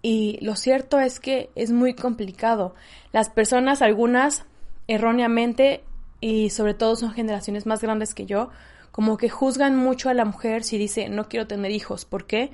Y 0.00 0.38
lo 0.40 0.56
cierto 0.56 0.98
es 1.00 1.20
que 1.20 1.50
es 1.54 1.70
muy 1.70 1.92
complicado. 1.92 2.74
Las 3.12 3.28
personas, 3.28 3.82
algunas 3.82 4.46
erróneamente, 4.88 5.84
y 6.26 6.50
sobre 6.50 6.74
todo 6.74 6.96
son 6.96 7.12
generaciones 7.12 7.66
más 7.66 7.80
grandes 7.80 8.12
que 8.12 8.26
yo, 8.26 8.50
como 8.90 9.16
que 9.16 9.28
juzgan 9.28 9.76
mucho 9.76 10.08
a 10.08 10.14
la 10.14 10.24
mujer 10.24 10.64
si 10.64 10.76
dice 10.76 11.08
no 11.08 11.28
quiero 11.28 11.46
tener 11.46 11.70
hijos. 11.70 12.04
¿Por 12.04 12.26
qué? 12.26 12.50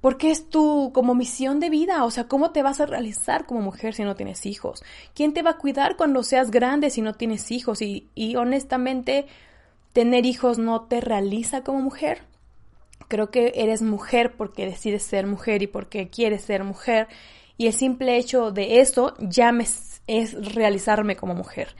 Porque 0.00 0.30
es 0.30 0.48
tu 0.48 0.92
como 0.94 1.16
misión 1.16 1.58
de 1.58 1.68
vida, 1.68 2.04
o 2.04 2.12
sea, 2.12 2.28
¿cómo 2.28 2.52
te 2.52 2.62
vas 2.62 2.80
a 2.80 2.86
realizar 2.86 3.44
como 3.44 3.60
mujer 3.60 3.94
si 3.94 4.04
no 4.04 4.14
tienes 4.14 4.46
hijos? 4.46 4.84
¿Quién 5.16 5.32
te 5.32 5.42
va 5.42 5.50
a 5.50 5.58
cuidar 5.58 5.96
cuando 5.96 6.22
seas 6.22 6.52
grande 6.52 6.90
si 6.90 7.02
no 7.02 7.14
tienes 7.14 7.50
hijos? 7.50 7.82
Y, 7.82 8.08
y 8.14 8.36
honestamente, 8.36 9.26
tener 9.92 10.24
hijos 10.24 10.58
no 10.58 10.82
te 10.82 11.00
realiza 11.00 11.64
como 11.64 11.80
mujer. 11.80 12.22
Creo 13.08 13.32
que 13.32 13.52
eres 13.56 13.82
mujer 13.82 14.36
porque 14.36 14.64
decides 14.64 15.02
ser 15.02 15.26
mujer 15.26 15.62
y 15.62 15.66
porque 15.66 16.08
quieres 16.08 16.42
ser 16.42 16.62
mujer. 16.62 17.08
Y 17.58 17.66
el 17.66 17.72
simple 17.72 18.16
hecho 18.16 18.52
de 18.52 18.78
eso 18.78 19.14
ya 19.18 19.50
me 19.50 19.66
es 20.06 20.54
realizarme 20.54 21.16
como 21.16 21.34
mujer. 21.34 21.74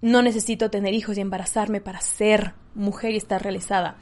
No 0.00 0.22
necesito 0.22 0.70
tener 0.70 0.94
hijos 0.94 1.18
y 1.18 1.20
embarazarme 1.20 1.80
para 1.80 2.00
ser 2.00 2.54
mujer 2.74 3.12
y 3.12 3.16
estar 3.16 3.42
realizada. 3.42 3.96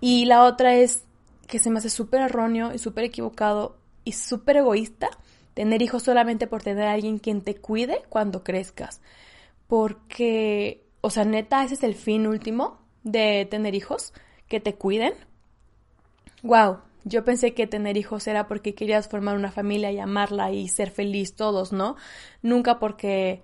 Y 0.00 0.24
la 0.24 0.44
otra 0.44 0.74
es 0.74 1.04
que 1.46 1.58
se 1.58 1.70
me 1.70 1.78
hace 1.78 1.90
súper 1.90 2.22
erróneo 2.22 2.72
y 2.74 2.78
súper 2.78 3.04
equivocado 3.04 3.78
y 4.04 4.12
súper 4.12 4.58
egoísta 4.58 5.08
tener 5.54 5.82
hijos 5.82 6.04
solamente 6.04 6.46
por 6.46 6.62
tener 6.62 6.86
a 6.86 6.92
alguien 6.92 7.18
quien 7.18 7.42
te 7.42 7.56
cuide 7.56 8.02
cuando 8.08 8.44
crezcas. 8.44 9.00
Porque, 9.66 10.84
o 11.00 11.10
sea, 11.10 11.24
neta, 11.24 11.64
ese 11.64 11.74
es 11.74 11.82
el 11.82 11.94
fin 11.94 12.26
último 12.26 12.78
de 13.02 13.46
tener 13.50 13.74
hijos, 13.74 14.12
que 14.46 14.60
te 14.60 14.74
cuiden 14.74 15.14
wow, 16.42 16.78
yo 17.04 17.24
pensé 17.24 17.54
que 17.54 17.66
tener 17.66 17.96
hijos 17.96 18.26
era 18.26 18.48
porque 18.48 18.74
querías 18.74 19.08
formar 19.08 19.36
una 19.36 19.50
familia 19.50 19.92
y 19.92 19.98
amarla 19.98 20.50
y 20.52 20.68
ser 20.68 20.90
feliz 20.90 21.34
todos, 21.34 21.72
¿no? 21.72 21.96
Nunca 22.42 22.78
porque... 22.78 23.42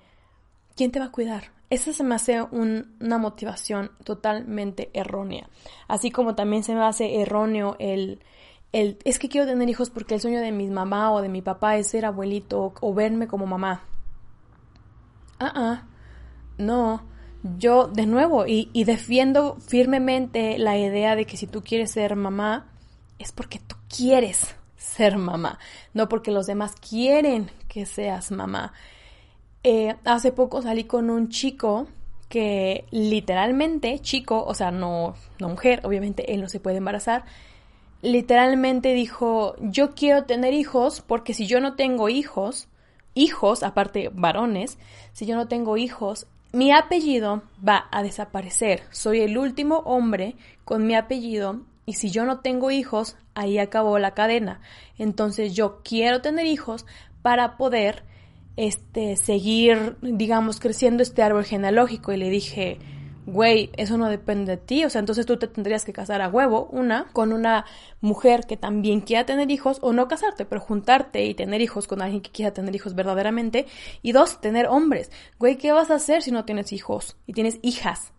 ¿Quién 0.77 0.91
te 0.91 0.99
va 0.99 1.07
a 1.07 1.13
cuidar? 1.13 1.53
Esa 1.75 1.93
se 1.93 2.05
me 2.05 2.15
hace 2.15 2.41
una 2.41 3.19
motivación 3.19 3.91
totalmente 4.05 4.91
errónea. 4.95 5.49
Así 5.89 6.13
como 6.13 6.37
también 6.37 6.63
se 6.63 6.73
me 6.73 6.85
hace 6.85 7.21
erróneo 7.21 7.75
el, 7.81 8.23
el... 8.71 8.97
Es 9.05 9.19
que 9.19 9.29
quiero 9.29 9.45
tener 9.45 9.69
hijos 9.69 9.91
porque 9.91 10.15
el 10.15 10.21
sueño 10.21 10.41
de 10.41 10.53
mi 10.53 10.71
mamá 10.71 11.13
o 11.13 11.21
de 11.21 11.29
mi 11.29 11.43
papá 11.43 11.77
es 11.77 11.89
ser 11.89 12.05
abuelito 12.05 12.75
o, 12.81 12.95
verme 12.95 13.27
como 13.27 13.47
mamá. 13.47 13.83
Ah, 15.41 15.53
ah, 15.57 15.83
no. 16.59 17.03
Yo, 17.59 17.89
de 17.89 18.07
nuevo, 18.07 18.47
y, 18.47 18.71
y 18.73 18.85
defiendo 18.85 19.57
firmemente 19.57 20.59
la 20.59 20.79
idea 20.79 21.17
de 21.17 21.27
que 21.27 21.37
si 21.37 21.49
tú 21.49 21.65
quieres 21.65 21.91
ser 21.91 22.15
mamá, 22.15 22.71
es 23.19 23.33
porque 23.33 23.59
tú 23.59 23.75
quieres 23.89 24.55
ser 24.77 25.19
mamá, 25.19 25.59
no 25.93 26.09
porque 26.09 26.31
los 26.31 26.47
demás 26.47 26.77
quieren 26.77 27.51
que 27.67 27.85
seas 27.85 28.31
mamá. 28.31 28.73
Eh, 29.65 29.97
hace 30.05 30.31
poco 30.31 30.61
salí 30.61 30.85
con 30.85 31.09
un 31.09 31.31
chico 31.31 31.89
que 32.29 32.85
literalmente, 32.91 33.99
chico, 34.01 34.45
o 34.45 34.55
sea, 34.55 34.71
no, 34.71 35.15
no 35.39 35.49
mujer, 35.49 35.81
obviamente 35.85 36.35
él 36.35 36.43
no 36.43 36.49
se 36.49 36.61
puede 36.61 36.77
embarazar, 36.77 37.25
literalmente 38.03 38.93
dijo, 38.93 39.57
yo 39.61 39.95
quiero 39.95 40.25
tener 40.25 40.53
hijos 40.53 41.01
porque 41.01 41.33
si 41.33 41.47
yo 41.47 41.61
no 41.61 41.77
tengo 41.77 42.11
hijos, 42.11 42.69
hijos, 43.15 43.63
aparte 43.63 44.11
varones, 44.13 44.79
si 45.13 45.25
yo 45.25 45.35
no 45.37 45.49
tengo 45.49 45.79
hijos, 45.79 46.27
mi 46.53 46.71
apellido 46.71 47.43
va 47.67 47.89
a 47.91 48.03
desaparecer. 48.03 48.83
Soy 48.91 49.21
el 49.21 49.39
último 49.39 49.79
hombre 49.79 50.37
con 50.65 50.87
mi 50.87 50.95
apellido 50.95 51.63
y 51.87 51.95
si 51.95 52.11
yo 52.11 52.27
no 52.27 52.41
tengo 52.41 52.71
hijos, 52.71 53.17
ahí 53.35 53.59
acabó 53.59 53.99
la 53.99 54.13
cadena. 54.13 54.61
Entonces 54.99 55.55
yo 55.55 55.81
quiero 55.83 56.21
tener 56.21 56.47
hijos 56.47 56.85
para 57.23 57.57
poder 57.57 58.05
este 58.57 59.17
seguir, 59.17 59.97
digamos, 60.01 60.61
creciendo 60.61 61.03
este 61.03 61.23
árbol 61.23 61.45
genealógico 61.45 62.13
y 62.13 62.17
le 62.17 62.31
dije, 62.31 62.79
güey, 63.27 63.71
eso 63.77 63.97
no 63.97 64.09
depende 64.09 64.57
de 64.57 64.63
ti, 64.63 64.85
o 64.85 64.91
sea, 64.91 65.01
entonces 65.01 65.27
tú 65.27 65.39
te 65.39 65.49
tendrías 65.49 65.85
que 65.85 65.93
casar 65.93 66.21
a 66.21 66.29
huevo, 66.29 66.69
una, 66.71 67.07
con 67.13 67.33
una 67.33 67.65
mujer 68.01 68.47
que 68.47 68.57
también 68.57 69.01
quiera 69.01 69.25
tener 69.25 69.51
hijos, 69.51 69.79
o 69.81 69.93
no 69.93 70.09
casarte, 70.09 70.45
pero 70.45 70.61
juntarte 70.61 71.25
y 71.25 71.35
tener 71.35 71.61
hijos 71.61 71.87
con 71.87 72.03
alguien 72.03 72.21
que 72.21 72.31
quiera 72.31 72.53
tener 72.53 72.75
hijos 72.75 72.95
verdaderamente, 72.95 73.67
y 74.03 74.13
dos, 74.13 74.41
tener 74.41 74.67
hombres. 74.67 75.11
Güey, 75.39 75.57
¿qué 75.57 75.73
vas 75.73 75.91
a 75.91 75.95
hacer 75.95 76.23
si 76.23 76.31
no 76.31 76.45
tienes 76.45 76.73
hijos 76.73 77.17
y 77.27 77.33
tienes 77.33 77.59
hijas? 77.63 78.13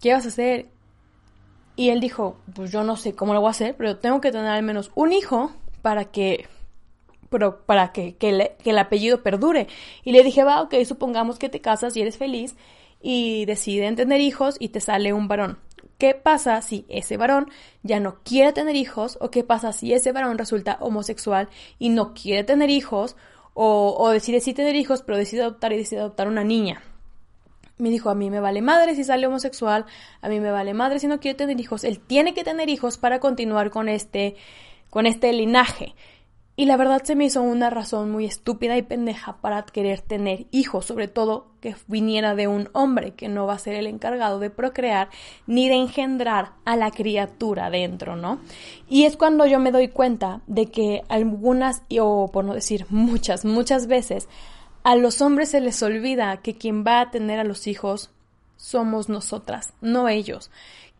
¿Qué 0.00 0.12
vas 0.12 0.24
a 0.24 0.28
hacer? 0.28 0.68
Y 1.76 1.90
él 1.90 2.00
dijo, 2.00 2.38
pues 2.54 2.72
yo 2.72 2.82
no 2.84 2.96
sé 2.96 3.14
cómo 3.14 3.34
lo 3.34 3.40
voy 3.40 3.48
a 3.48 3.50
hacer, 3.50 3.76
pero 3.76 3.98
tengo 3.98 4.20
que 4.20 4.32
tener 4.32 4.46
al 4.46 4.62
menos 4.62 4.90
un 4.94 5.12
hijo 5.12 5.52
para 5.82 6.06
que 6.06 6.46
pero 7.34 7.66
para 7.66 7.90
que, 7.90 8.14
el 8.20 8.78
apellido 8.78 9.24
perdure. 9.24 9.66
Y 10.04 10.12
le 10.12 10.22
dije, 10.22 10.44
va, 10.44 10.62
ok, 10.62 10.76
supongamos 10.84 11.36
que 11.36 11.48
te 11.48 11.60
casas 11.60 11.96
y 11.96 12.00
eres 12.00 12.16
feliz 12.16 12.54
y 13.02 13.44
deciden 13.44 13.96
tener 13.96 14.20
hijos 14.20 14.54
y 14.60 14.68
te 14.68 14.78
sale 14.78 15.12
un 15.12 15.26
varón. 15.26 15.58
¿Qué 15.98 16.14
pasa 16.14 16.62
si 16.62 16.86
ese 16.88 17.16
varón 17.16 17.50
ya 17.82 17.98
no 17.98 18.18
quiere 18.22 18.52
tener 18.52 18.76
hijos? 18.76 19.18
¿O 19.20 19.32
qué 19.32 19.42
pasa 19.42 19.72
si 19.72 19.92
ese 19.92 20.12
varón 20.12 20.38
resulta 20.38 20.78
homosexual 20.80 21.48
y 21.80 21.88
no 21.88 22.14
quiere 22.14 22.44
tener 22.44 22.70
hijos? 22.70 23.16
O, 23.52 24.08
decide 24.10 24.38
sí 24.38 24.54
tener 24.54 24.76
hijos, 24.76 25.02
pero 25.02 25.18
decide 25.18 25.42
adoptar 25.42 25.72
y 25.72 25.78
decide 25.78 26.02
adoptar 26.02 26.28
una 26.28 26.44
niña 26.44 26.82
me 27.76 27.90
dijo, 27.90 28.08
a 28.08 28.14
mí 28.14 28.30
me 28.30 28.38
vale 28.38 28.62
madre 28.62 28.94
si 28.94 29.02
sale 29.02 29.26
homosexual, 29.26 29.84
a 30.20 30.28
mí 30.28 30.38
me 30.38 30.52
vale 30.52 30.74
madre 30.74 31.00
si 31.00 31.08
no 31.08 31.18
quiere 31.18 31.36
tener 31.36 31.58
hijos, 31.58 31.82
él 31.82 31.98
tiene 31.98 32.32
que 32.32 32.44
tener 32.44 32.68
hijos 32.68 32.98
para 32.98 33.18
continuar 33.18 33.70
con 33.70 33.88
este, 33.88 34.36
con 34.90 35.06
este 35.06 35.32
linaje. 35.32 35.96
Y 36.56 36.66
la 36.66 36.76
verdad 36.76 37.02
se 37.02 37.16
me 37.16 37.24
hizo 37.24 37.42
una 37.42 37.68
razón 37.68 38.12
muy 38.12 38.26
estúpida 38.26 38.76
y 38.76 38.82
pendeja 38.82 39.38
para 39.38 39.64
querer 39.64 40.00
tener 40.02 40.46
hijos, 40.52 40.84
sobre 40.84 41.08
todo 41.08 41.46
que 41.60 41.74
viniera 41.88 42.36
de 42.36 42.46
un 42.46 42.68
hombre 42.72 43.14
que 43.14 43.28
no 43.28 43.46
va 43.46 43.54
a 43.54 43.58
ser 43.58 43.74
el 43.74 43.88
encargado 43.88 44.38
de 44.38 44.50
procrear 44.50 45.08
ni 45.48 45.68
de 45.68 45.74
engendrar 45.74 46.52
a 46.64 46.76
la 46.76 46.92
criatura 46.92 47.70
dentro, 47.70 48.14
¿no? 48.14 48.38
Y 48.88 49.04
es 49.04 49.16
cuando 49.16 49.46
yo 49.46 49.58
me 49.58 49.72
doy 49.72 49.88
cuenta 49.88 50.42
de 50.46 50.66
que 50.66 51.02
algunas, 51.08 51.82
o 51.98 52.30
por 52.30 52.44
no 52.44 52.54
decir 52.54 52.86
muchas, 52.88 53.44
muchas 53.44 53.88
veces, 53.88 54.28
a 54.84 54.94
los 54.94 55.22
hombres 55.22 55.48
se 55.48 55.60
les 55.60 55.82
olvida 55.82 56.36
que 56.36 56.56
quien 56.56 56.84
va 56.84 57.00
a 57.00 57.10
tener 57.10 57.40
a 57.40 57.44
los 57.44 57.66
hijos 57.66 58.10
somos 58.56 59.08
nosotras, 59.08 59.72
no 59.80 60.08
ellos. 60.08 60.52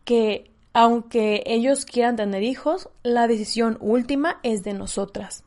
Que 0.03 0.51
aunque 0.75 1.41
ellos 1.45 1.85
quieran 1.85 2.17
tener 2.17 2.43
hijos, 2.43 2.89
la 3.01 3.27
decisión 3.27 3.77
última 3.79 4.41
es 4.43 4.61
de 4.63 4.73
nosotras. 4.73 5.45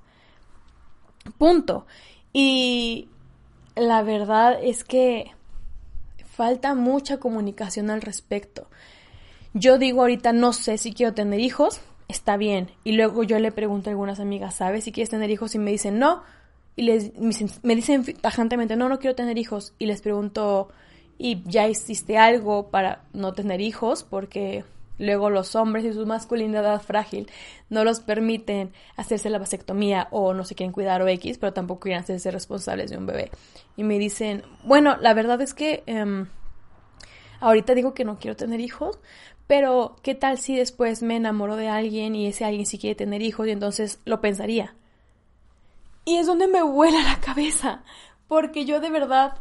Punto. 1.36 1.86
Y 2.32 3.10
la 3.76 4.02
verdad 4.02 4.58
es 4.62 4.84
que 4.84 5.32
falta 6.24 6.74
mucha 6.74 7.20
comunicación 7.20 7.90
al 7.90 8.00
respecto. 8.00 8.70
Yo 9.52 9.76
digo 9.76 10.00
ahorita 10.00 10.32
no 10.32 10.54
sé 10.54 10.78
si 10.78 10.94
quiero 10.94 11.12
tener 11.12 11.40
hijos, 11.40 11.82
está 12.08 12.38
bien. 12.38 12.70
Y 12.82 12.92
luego 12.92 13.22
yo 13.22 13.38
le 13.38 13.52
pregunto 13.52 13.90
a 13.90 13.92
algunas 13.92 14.20
amigas, 14.20 14.54
¿sabes 14.54 14.84
si 14.84 14.92
quieres 14.92 15.10
tener 15.10 15.30
hijos? 15.30 15.54
Y 15.54 15.58
me 15.58 15.70
dicen, 15.70 15.98
no, 15.98 16.22
y 16.74 16.84
les, 16.84 17.12
me 17.62 17.76
dicen 17.76 18.02
tajantemente, 18.18 18.76
no, 18.76 18.88
no 18.88 18.98
quiero 18.98 19.14
tener 19.14 19.36
hijos. 19.36 19.74
Y 19.78 19.84
les 19.84 20.00
pregunto, 20.00 20.70
¿y 21.18 21.42
ya 21.44 21.68
hiciste 21.68 22.16
algo 22.16 22.70
para 22.70 23.02
no 23.12 23.34
tener 23.34 23.60
hijos? 23.60 24.04
Porque 24.04 24.64
Luego 24.98 25.30
los 25.30 25.54
hombres 25.54 25.84
y 25.84 25.92
su 25.92 26.04
masculinidad 26.06 26.80
frágil 26.82 27.30
no 27.70 27.84
los 27.84 28.00
permiten 28.00 28.72
hacerse 28.96 29.30
la 29.30 29.38
vasectomía 29.38 30.08
o 30.10 30.34
no 30.34 30.44
se 30.44 30.54
quieren 30.54 30.72
cuidar 30.72 31.02
o 31.02 31.08
X, 31.08 31.38
pero 31.38 31.52
tampoco 31.52 31.80
quieren 31.80 32.02
hacerse 32.02 32.30
responsables 32.30 32.90
de 32.90 32.98
un 32.98 33.06
bebé. 33.06 33.30
Y 33.76 33.84
me 33.84 33.98
dicen, 33.98 34.42
bueno, 34.64 34.96
la 35.00 35.14
verdad 35.14 35.40
es 35.40 35.54
que 35.54 35.84
em, 35.86 36.26
ahorita 37.40 37.74
digo 37.74 37.94
que 37.94 38.04
no 38.04 38.18
quiero 38.18 38.36
tener 38.36 38.60
hijos, 38.60 38.98
pero 39.46 39.96
¿qué 40.02 40.14
tal 40.14 40.38
si 40.38 40.56
después 40.56 41.02
me 41.02 41.16
enamoro 41.16 41.56
de 41.56 41.68
alguien 41.68 42.14
y 42.14 42.26
ese 42.26 42.44
alguien 42.44 42.66
sí 42.66 42.78
quiere 42.78 42.94
tener 42.94 43.22
hijos 43.22 43.46
y 43.46 43.50
entonces 43.50 44.00
lo 44.04 44.20
pensaría? 44.20 44.74
Y 46.04 46.16
es 46.16 46.26
donde 46.26 46.48
me 46.48 46.62
vuela 46.62 47.02
la 47.02 47.20
cabeza, 47.20 47.82
porque 48.28 48.64
yo 48.64 48.80
de 48.80 48.90
verdad, 48.90 49.38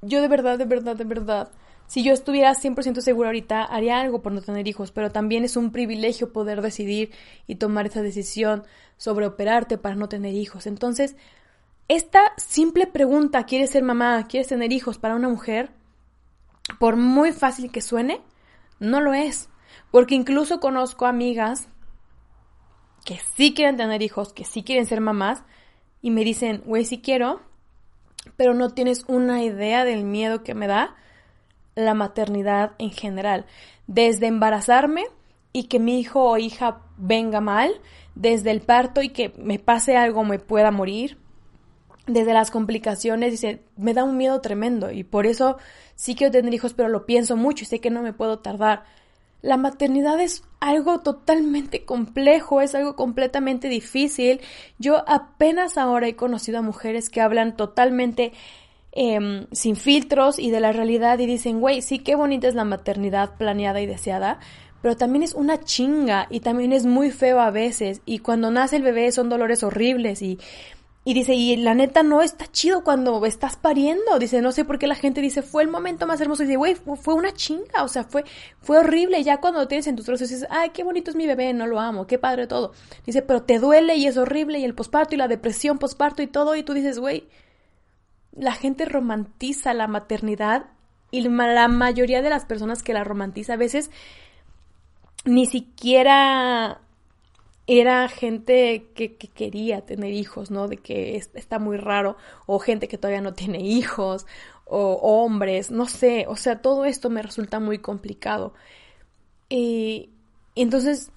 yo 0.00 0.22
de 0.22 0.28
verdad, 0.28 0.58
de 0.58 0.64
verdad, 0.64 0.96
de 0.96 1.04
verdad, 1.04 1.50
si 1.92 2.02
yo 2.02 2.14
estuviera 2.14 2.54
100% 2.54 3.02
segura 3.02 3.28
ahorita, 3.28 3.64
haría 3.64 4.00
algo 4.00 4.22
por 4.22 4.32
no 4.32 4.40
tener 4.40 4.66
hijos, 4.66 4.90
pero 4.92 5.12
también 5.12 5.44
es 5.44 5.58
un 5.58 5.72
privilegio 5.72 6.32
poder 6.32 6.62
decidir 6.62 7.10
y 7.46 7.56
tomar 7.56 7.84
esa 7.84 8.00
decisión 8.00 8.64
sobre 8.96 9.26
operarte 9.26 9.76
para 9.76 9.94
no 9.94 10.08
tener 10.08 10.32
hijos. 10.32 10.66
Entonces, 10.66 11.16
esta 11.88 12.32
simple 12.38 12.86
pregunta, 12.86 13.44
¿quieres 13.44 13.72
ser 13.72 13.82
mamá? 13.82 14.26
¿Quieres 14.26 14.48
tener 14.48 14.72
hijos 14.72 14.96
para 14.96 15.16
una 15.16 15.28
mujer? 15.28 15.68
Por 16.78 16.96
muy 16.96 17.30
fácil 17.30 17.70
que 17.70 17.82
suene, 17.82 18.22
no 18.80 19.02
lo 19.02 19.12
es. 19.12 19.50
Porque 19.90 20.14
incluso 20.14 20.60
conozco 20.60 21.04
amigas 21.04 21.68
que 23.04 23.20
sí 23.34 23.52
quieren 23.52 23.76
tener 23.76 24.00
hijos, 24.00 24.32
que 24.32 24.46
sí 24.46 24.62
quieren 24.62 24.86
ser 24.86 25.02
mamás, 25.02 25.42
y 26.00 26.10
me 26.10 26.24
dicen, 26.24 26.62
güey, 26.64 26.86
sí 26.86 27.02
quiero, 27.02 27.42
pero 28.38 28.54
no 28.54 28.70
tienes 28.70 29.04
una 29.08 29.44
idea 29.44 29.84
del 29.84 30.04
miedo 30.04 30.42
que 30.42 30.54
me 30.54 30.68
da 30.68 30.96
la 31.74 31.94
maternidad 31.94 32.72
en 32.78 32.90
general. 32.90 33.46
Desde 33.86 34.26
embarazarme 34.26 35.04
y 35.52 35.64
que 35.64 35.78
mi 35.78 35.98
hijo 36.00 36.24
o 36.24 36.38
hija 36.38 36.80
venga 36.96 37.40
mal, 37.40 37.72
desde 38.14 38.50
el 38.50 38.60
parto 38.60 39.02
y 39.02 39.10
que 39.10 39.32
me 39.38 39.58
pase 39.58 39.96
algo, 39.96 40.24
me 40.24 40.38
pueda 40.38 40.70
morir, 40.70 41.18
desde 42.06 42.32
las 42.32 42.50
complicaciones, 42.50 43.30
dice, 43.30 43.62
me 43.76 43.94
da 43.94 44.04
un 44.04 44.16
miedo 44.16 44.40
tremendo 44.40 44.90
y 44.90 45.04
por 45.04 45.26
eso 45.26 45.58
sí 45.94 46.14
quiero 46.14 46.32
tener 46.32 46.52
hijos, 46.52 46.74
pero 46.74 46.88
lo 46.88 47.06
pienso 47.06 47.36
mucho 47.36 47.62
y 47.62 47.66
sé 47.66 47.80
que 47.80 47.90
no 47.90 48.02
me 48.02 48.12
puedo 48.12 48.40
tardar. 48.40 48.84
La 49.40 49.56
maternidad 49.56 50.20
es 50.20 50.44
algo 50.60 51.00
totalmente 51.00 51.84
complejo, 51.84 52.60
es 52.60 52.74
algo 52.74 52.94
completamente 52.94 53.68
difícil. 53.68 54.40
Yo 54.78 55.02
apenas 55.08 55.78
ahora 55.78 56.06
he 56.06 56.14
conocido 56.14 56.58
a 56.58 56.62
mujeres 56.62 57.10
que 57.10 57.20
hablan 57.20 57.56
totalmente 57.56 58.32
Em, 58.94 59.46
sin 59.52 59.76
filtros 59.76 60.38
y 60.38 60.50
de 60.50 60.60
la 60.60 60.70
realidad 60.70 61.18
y 61.18 61.24
dicen, 61.24 61.60
güey, 61.60 61.80
sí, 61.80 62.00
qué 62.00 62.14
bonita 62.14 62.46
es 62.46 62.54
la 62.54 62.64
maternidad 62.64 63.36
planeada 63.38 63.80
y 63.80 63.86
deseada, 63.86 64.38
pero 64.82 64.98
también 64.98 65.22
es 65.22 65.32
una 65.32 65.58
chinga 65.64 66.26
y 66.28 66.40
también 66.40 66.74
es 66.74 66.84
muy 66.84 67.10
feo 67.10 67.40
a 67.40 67.50
veces. 67.50 68.02
Y 68.04 68.18
cuando 68.18 68.50
nace 68.50 68.76
el 68.76 68.82
bebé 68.82 69.10
son 69.10 69.30
dolores 69.30 69.62
horribles 69.62 70.20
y, 70.20 70.38
y 71.06 71.14
dice, 71.14 71.32
y 71.32 71.56
la 71.56 71.72
neta 71.74 72.02
no 72.02 72.20
está 72.20 72.46
chido 72.52 72.84
cuando 72.84 73.24
estás 73.24 73.56
pariendo, 73.56 74.18
dice, 74.18 74.42
no 74.42 74.52
sé 74.52 74.66
por 74.66 74.78
qué 74.78 74.86
la 74.86 74.94
gente 74.94 75.22
dice, 75.22 75.40
fue 75.40 75.62
el 75.62 75.70
momento 75.70 76.06
más 76.06 76.20
hermoso 76.20 76.42
y 76.42 76.46
dice, 76.46 76.58
güey, 76.58 76.74
fue 76.74 77.14
una 77.14 77.32
chinga, 77.32 77.84
o 77.84 77.88
sea, 77.88 78.04
fue, 78.04 78.24
fue 78.60 78.76
horrible, 78.76 79.22
ya 79.22 79.40
cuando 79.40 79.60
lo 79.60 79.68
tienes 79.68 79.86
en 79.86 79.96
tus 79.96 80.04
trozos 80.04 80.28
dices, 80.28 80.46
ay, 80.50 80.68
qué 80.68 80.84
bonito 80.84 81.10
es 81.10 81.16
mi 81.16 81.26
bebé, 81.26 81.54
no 81.54 81.66
lo 81.66 81.80
amo, 81.80 82.06
qué 82.06 82.18
padre 82.18 82.46
todo, 82.46 82.72
dice, 83.06 83.22
pero 83.22 83.42
te 83.42 83.58
duele 83.58 83.96
y 83.96 84.06
es 84.06 84.18
horrible 84.18 84.58
y 84.58 84.64
el 84.64 84.74
posparto 84.74 85.14
y 85.14 85.18
la 85.18 85.28
depresión 85.28 85.78
posparto 85.78 86.20
y 86.20 86.26
todo 86.26 86.54
y 86.56 86.62
tú 86.62 86.74
dices, 86.74 86.98
güey, 86.98 87.26
la 88.32 88.52
gente 88.52 88.84
romantiza 88.84 89.74
la 89.74 89.86
maternidad 89.86 90.66
y 91.10 91.22
la 91.28 91.68
mayoría 91.68 92.22
de 92.22 92.30
las 92.30 92.46
personas 92.46 92.82
que 92.82 92.94
la 92.94 93.04
romantiza 93.04 93.54
a 93.54 93.58
veces 93.58 93.90
ni 95.24 95.46
siquiera 95.46 96.80
era 97.66 98.08
gente 98.08 98.90
que, 98.94 99.16
quería 99.16 99.82
tener 99.82 100.12
hijos, 100.12 100.50
¿no? 100.50 100.68
De 100.68 100.78
que 100.78 101.16
está 101.16 101.58
muy 101.58 101.76
raro, 101.76 102.16
o 102.46 102.58
gente 102.58 102.88
que 102.88 102.98
todavía 102.98 103.20
no 103.20 103.34
tiene 103.34 103.60
hijos, 103.60 104.26
o, 104.64 104.94
hombres, 104.94 105.70
no 105.70 105.86
sé, 105.86 106.26
o 106.28 106.36
sea, 106.36 106.60
todo 106.60 106.84
esto 106.84 107.10
me 107.10 107.22
resulta 107.22 107.60
muy 107.60 107.78
complicado. 107.78 108.54
y 109.48 110.10
entonces, 110.54 111.10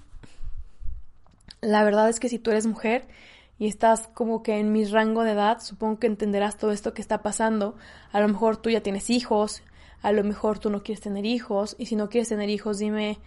la 1.61 1.83
verdad 1.83 2.09
es 2.09 2.19
que 2.19 2.29
si 2.29 2.39
tú 2.39 2.51
eres 2.51 2.65
mujer, 2.67 3.07
y 3.57 3.67
estás 3.67 4.07
como 4.13 4.43
que 4.43 4.59
en 4.59 4.71
mi 4.71 4.85
rango 4.85 5.23
de 5.23 5.31
edad, 5.31 5.61
supongo 5.61 5.99
que 5.99 6.07
entenderás 6.07 6.57
todo 6.57 6.71
esto 6.71 6.93
que 6.93 7.01
está 7.01 7.21
pasando. 7.21 7.75
A 8.11 8.19
lo 8.19 8.27
mejor 8.27 8.57
tú 8.57 8.69
ya 8.69 8.81
tienes 8.81 9.09
hijos, 9.09 9.63
a 10.01 10.11
lo 10.11 10.23
mejor 10.23 10.59
tú 10.59 10.69
no 10.69 10.83
quieres 10.83 11.01
tener 11.01 11.25
hijos, 11.25 11.75
y 11.79 11.85
si 11.85 11.95
no 11.95 12.09
quieres 12.09 12.29
tener 12.29 12.49
hijos, 12.49 12.79
dime 12.79 13.17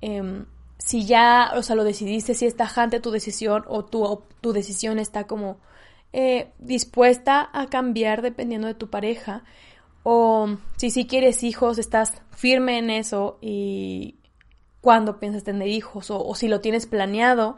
em, 0.00 0.46
si 0.78 1.06
ya, 1.06 1.52
o 1.56 1.62
sea, 1.62 1.76
lo 1.76 1.84
decidiste, 1.84 2.34
si 2.34 2.46
es 2.46 2.56
tajante 2.56 3.00
tu 3.00 3.10
decisión 3.10 3.64
o 3.68 3.84
tu, 3.84 4.22
tu 4.40 4.52
decisión 4.52 4.98
está 4.98 5.26
como 5.26 5.58
eh, 6.12 6.50
dispuesta 6.58 7.48
a 7.52 7.66
cambiar 7.66 8.22
dependiendo 8.22 8.66
de 8.66 8.74
tu 8.74 8.90
pareja, 8.90 9.44
o 10.02 10.56
si 10.78 10.90
sí 10.90 11.06
quieres 11.06 11.44
hijos, 11.44 11.78
estás 11.78 12.22
firme 12.32 12.78
en 12.78 12.90
eso 12.90 13.38
y 13.40 14.16
cuándo 14.80 15.20
piensas 15.20 15.44
tener 15.44 15.68
hijos, 15.68 16.10
o 16.10 16.34
si 16.34 16.48
lo 16.48 16.60
tienes 16.60 16.86
planeado 16.86 17.56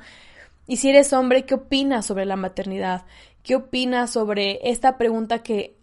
y 0.67 0.77
si 0.77 0.91
eres 0.91 1.13
hombre, 1.13 1.45
¿qué 1.45 1.55
opinas 1.55 2.07
sobre 2.07 2.25
la 2.25 2.37
maternidad? 2.37 3.05
¿Qué 3.43 3.57
opinas 3.57 4.11
sobre 4.11 4.71
esta 4.71 4.97
pregunta 4.97 5.43
que, 5.43 5.77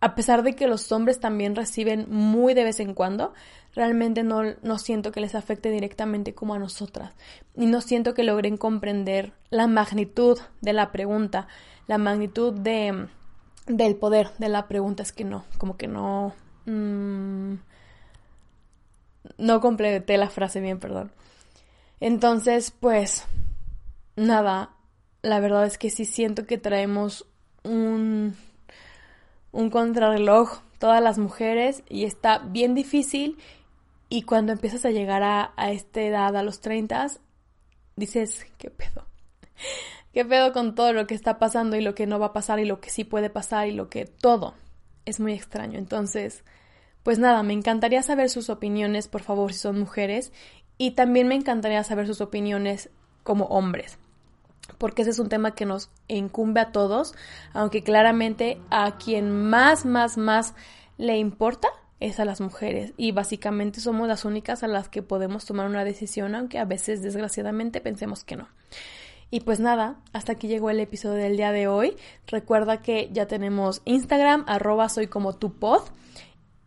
a 0.00 0.14
pesar 0.14 0.42
de 0.42 0.54
que 0.54 0.68
los 0.68 0.92
hombres 0.92 1.20
también 1.20 1.56
reciben 1.56 2.06
muy 2.08 2.54
de 2.54 2.64
vez 2.64 2.80
en 2.80 2.94
cuando, 2.94 3.32
realmente 3.74 4.22
no, 4.22 4.42
no 4.62 4.78
siento 4.78 5.12
que 5.12 5.20
les 5.20 5.34
afecte 5.34 5.70
directamente 5.70 6.34
como 6.34 6.54
a 6.54 6.58
nosotras. 6.58 7.12
Y 7.56 7.66
no 7.66 7.80
siento 7.80 8.14
que 8.14 8.24
logren 8.24 8.56
comprender 8.56 9.32
la 9.50 9.66
magnitud 9.66 10.38
de 10.60 10.72
la 10.72 10.92
pregunta, 10.92 11.48
la 11.86 11.98
magnitud 11.98 12.52
de, 12.52 13.08
del 13.66 13.96
poder 13.96 14.30
de 14.38 14.48
la 14.48 14.68
pregunta. 14.68 15.02
Es 15.02 15.12
que 15.12 15.24
no, 15.24 15.44
como 15.56 15.76
que 15.76 15.88
no... 15.88 16.34
Mmm, 16.66 17.54
no 19.36 19.60
completé 19.60 20.16
la 20.16 20.30
frase 20.30 20.60
bien, 20.60 20.78
perdón. 20.78 21.12
Entonces, 22.00 22.72
pues 22.78 23.26
nada, 24.18 24.70
la 25.22 25.40
verdad 25.40 25.66
es 25.66 25.78
que 25.78 25.90
sí 25.90 26.04
siento 26.04 26.46
que 26.46 26.58
traemos 26.58 27.26
un, 27.62 28.36
un 29.52 29.70
contrarreloj 29.70 30.60
todas 30.78 31.02
las 31.02 31.18
mujeres 31.18 31.82
y 31.88 32.04
está 32.04 32.38
bien 32.38 32.74
difícil 32.74 33.38
y 34.08 34.22
cuando 34.22 34.52
empiezas 34.52 34.84
a 34.84 34.90
llegar 34.90 35.22
a, 35.22 35.52
a 35.56 35.70
esta 35.70 36.00
edad, 36.00 36.36
a 36.36 36.42
los 36.42 36.60
30, 36.60 37.08
dices, 37.96 38.46
¿qué 38.58 38.70
pedo? 38.70 39.06
¿Qué 40.12 40.24
pedo 40.24 40.52
con 40.52 40.74
todo 40.74 40.92
lo 40.92 41.06
que 41.06 41.14
está 41.14 41.38
pasando 41.38 41.76
y 41.76 41.82
lo 41.82 41.94
que 41.94 42.06
no 42.06 42.18
va 42.18 42.26
a 42.26 42.32
pasar 42.32 42.58
y 42.58 42.64
lo 42.64 42.80
que 42.80 42.90
sí 42.90 43.04
puede 43.04 43.30
pasar 43.30 43.68
y 43.68 43.72
lo 43.72 43.88
que 43.88 44.06
todo? 44.06 44.54
Es 45.04 45.20
muy 45.20 45.32
extraño. 45.32 45.78
Entonces, 45.78 46.42
pues 47.02 47.18
nada, 47.18 47.42
me 47.42 47.52
encantaría 47.52 48.02
saber 48.02 48.30
sus 48.30 48.48
opiniones, 48.50 49.08
por 49.08 49.22
favor, 49.22 49.52
si 49.52 49.60
son 49.60 49.78
mujeres. 49.78 50.32
Y 50.78 50.92
también 50.92 51.28
me 51.28 51.34
encantaría 51.34 51.84
saber 51.84 52.06
sus 52.06 52.20
opiniones 52.20 52.90
como 53.22 53.44
hombres 53.46 53.98
porque 54.76 55.02
ese 55.02 55.12
es 55.12 55.18
un 55.18 55.28
tema 55.28 55.54
que 55.54 55.64
nos 55.64 55.90
incumbe 56.06 56.60
a 56.60 56.72
todos, 56.72 57.14
aunque 57.52 57.82
claramente 57.82 58.60
a 58.70 58.98
quien 58.98 59.48
más, 59.48 59.86
más, 59.86 60.18
más 60.18 60.54
le 60.98 61.16
importa 61.16 61.68
es 62.00 62.20
a 62.20 62.24
las 62.24 62.40
mujeres 62.40 62.92
y 62.96 63.12
básicamente 63.12 63.80
somos 63.80 64.06
las 64.06 64.24
únicas 64.24 64.62
a 64.62 64.68
las 64.68 64.88
que 64.88 65.02
podemos 65.02 65.44
tomar 65.46 65.66
una 65.66 65.84
decisión, 65.84 66.34
aunque 66.34 66.58
a 66.58 66.64
veces 66.64 67.02
desgraciadamente 67.02 67.80
pensemos 67.80 68.24
que 68.24 68.36
no. 68.36 68.48
Y 69.30 69.40
pues 69.40 69.60
nada, 69.60 69.96
hasta 70.12 70.32
aquí 70.32 70.48
llegó 70.48 70.70
el 70.70 70.80
episodio 70.80 71.22
del 71.22 71.36
día 71.36 71.52
de 71.52 71.68
hoy. 71.68 71.96
Recuerda 72.26 72.80
que 72.80 73.10
ya 73.12 73.26
tenemos 73.26 73.82
Instagram, 73.84 74.44
arroba 74.46 74.88
soy 74.88 75.06
como 75.06 75.34
tu 75.34 75.52
pod 75.52 75.82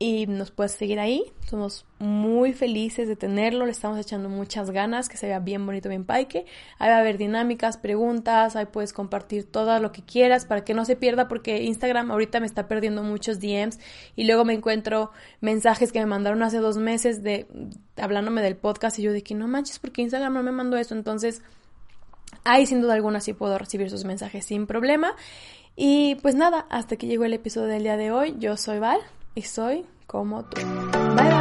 y 0.02 0.26
nos 0.26 0.50
puedes 0.50 0.72
seguir 0.72 1.00
ahí. 1.00 1.32
Somos 1.48 1.86
muy 2.00 2.54
felices 2.54 3.08
de 3.08 3.16
tenerlo, 3.16 3.68
le 3.68 3.72
estamos 3.72 4.00
echando 4.00 4.30
muchas 4.30 4.72
ganas, 4.72 5.08
que 5.08 5.16
se 5.16 5.28
vea 5.28 5.38
bien 5.38 5.64
bonito, 5.64 5.90
bien 5.90 6.06
paike. 6.06 6.48
Ahí 6.80 6.90
va 6.90 6.96
a 6.96 7.00
haber 7.02 7.20
dinámicas, 7.20 7.78
preguntas, 7.78 8.56
ahí 8.56 8.66
puedes 8.66 8.94
compartir 8.94 9.46
todo 9.46 9.78
lo 9.80 9.92
que 9.92 10.02
quieras 10.02 10.46
para 10.46 10.64
que 10.64 10.74
no 10.74 10.86
se 10.86 10.96
pierda 10.96 11.28
porque 11.28 11.62
Instagram 11.62 12.10
ahorita 12.10 12.40
me 12.40 12.48
está 12.48 12.68
perdiendo 12.68 13.04
muchos 13.04 13.40
DMs 13.40 13.78
y 14.16 14.24
luego 14.24 14.44
me 14.44 14.54
encuentro 14.54 15.12
mensajes 15.40 15.92
que 15.92 16.00
me 16.00 16.08
mandaron 16.08 16.42
hace 16.42 16.58
dos 16.58 16.78
meses 16.78 17.22
de 17.22 17.46
hablándome 17.96 18.42
del 18.42 18.56
podcast 18.56 18.98
y 18.98 19.04
yo 19.04 19.14
de 19.14 19.22
que 19.22 19.36
no 19.36 19.48
manches 19.48 19.78
porque 19.78 20.02
Instagram 20.02 20.34
no 20.34 20.42
me 20.42 20.52
mandó 20.52 20.78
eso, 20.78 20.96
entonces 20.96 21.44
ahí 22.44 22.66
sin 22.66 22.82
duda 22.82 22.96
alguna 22.96 23.22
sí 23.22 23.34
puedo 23.34 23.56
recibir 23.60 23.92
sus 23.92 24.04
mensajes 24.04 24.46
sin 24.46 24.66
problema. 24.66 25.14
Y 25.76 26.16
pues 26.24 26.34
nada, 26.34 26.66
hasta 26.72 26.96
que 26.96 27.06
llegó 27.06 27.24
el 27.26 27.34
episodio 27.36 27.68
del 27.68 27.84
día 27.84 27.98
de 27.98 28.12
hoy, 28.12 28.36
yo 28.40 28.58
soy 28.58 28.80
Val 28.80 29.00
y 29.36 29.41
soy 29.44 29.86
como 30.08 30.44
tú. 30.44 30.62
Bye 31.15 31.30
bye. 31.30 31.41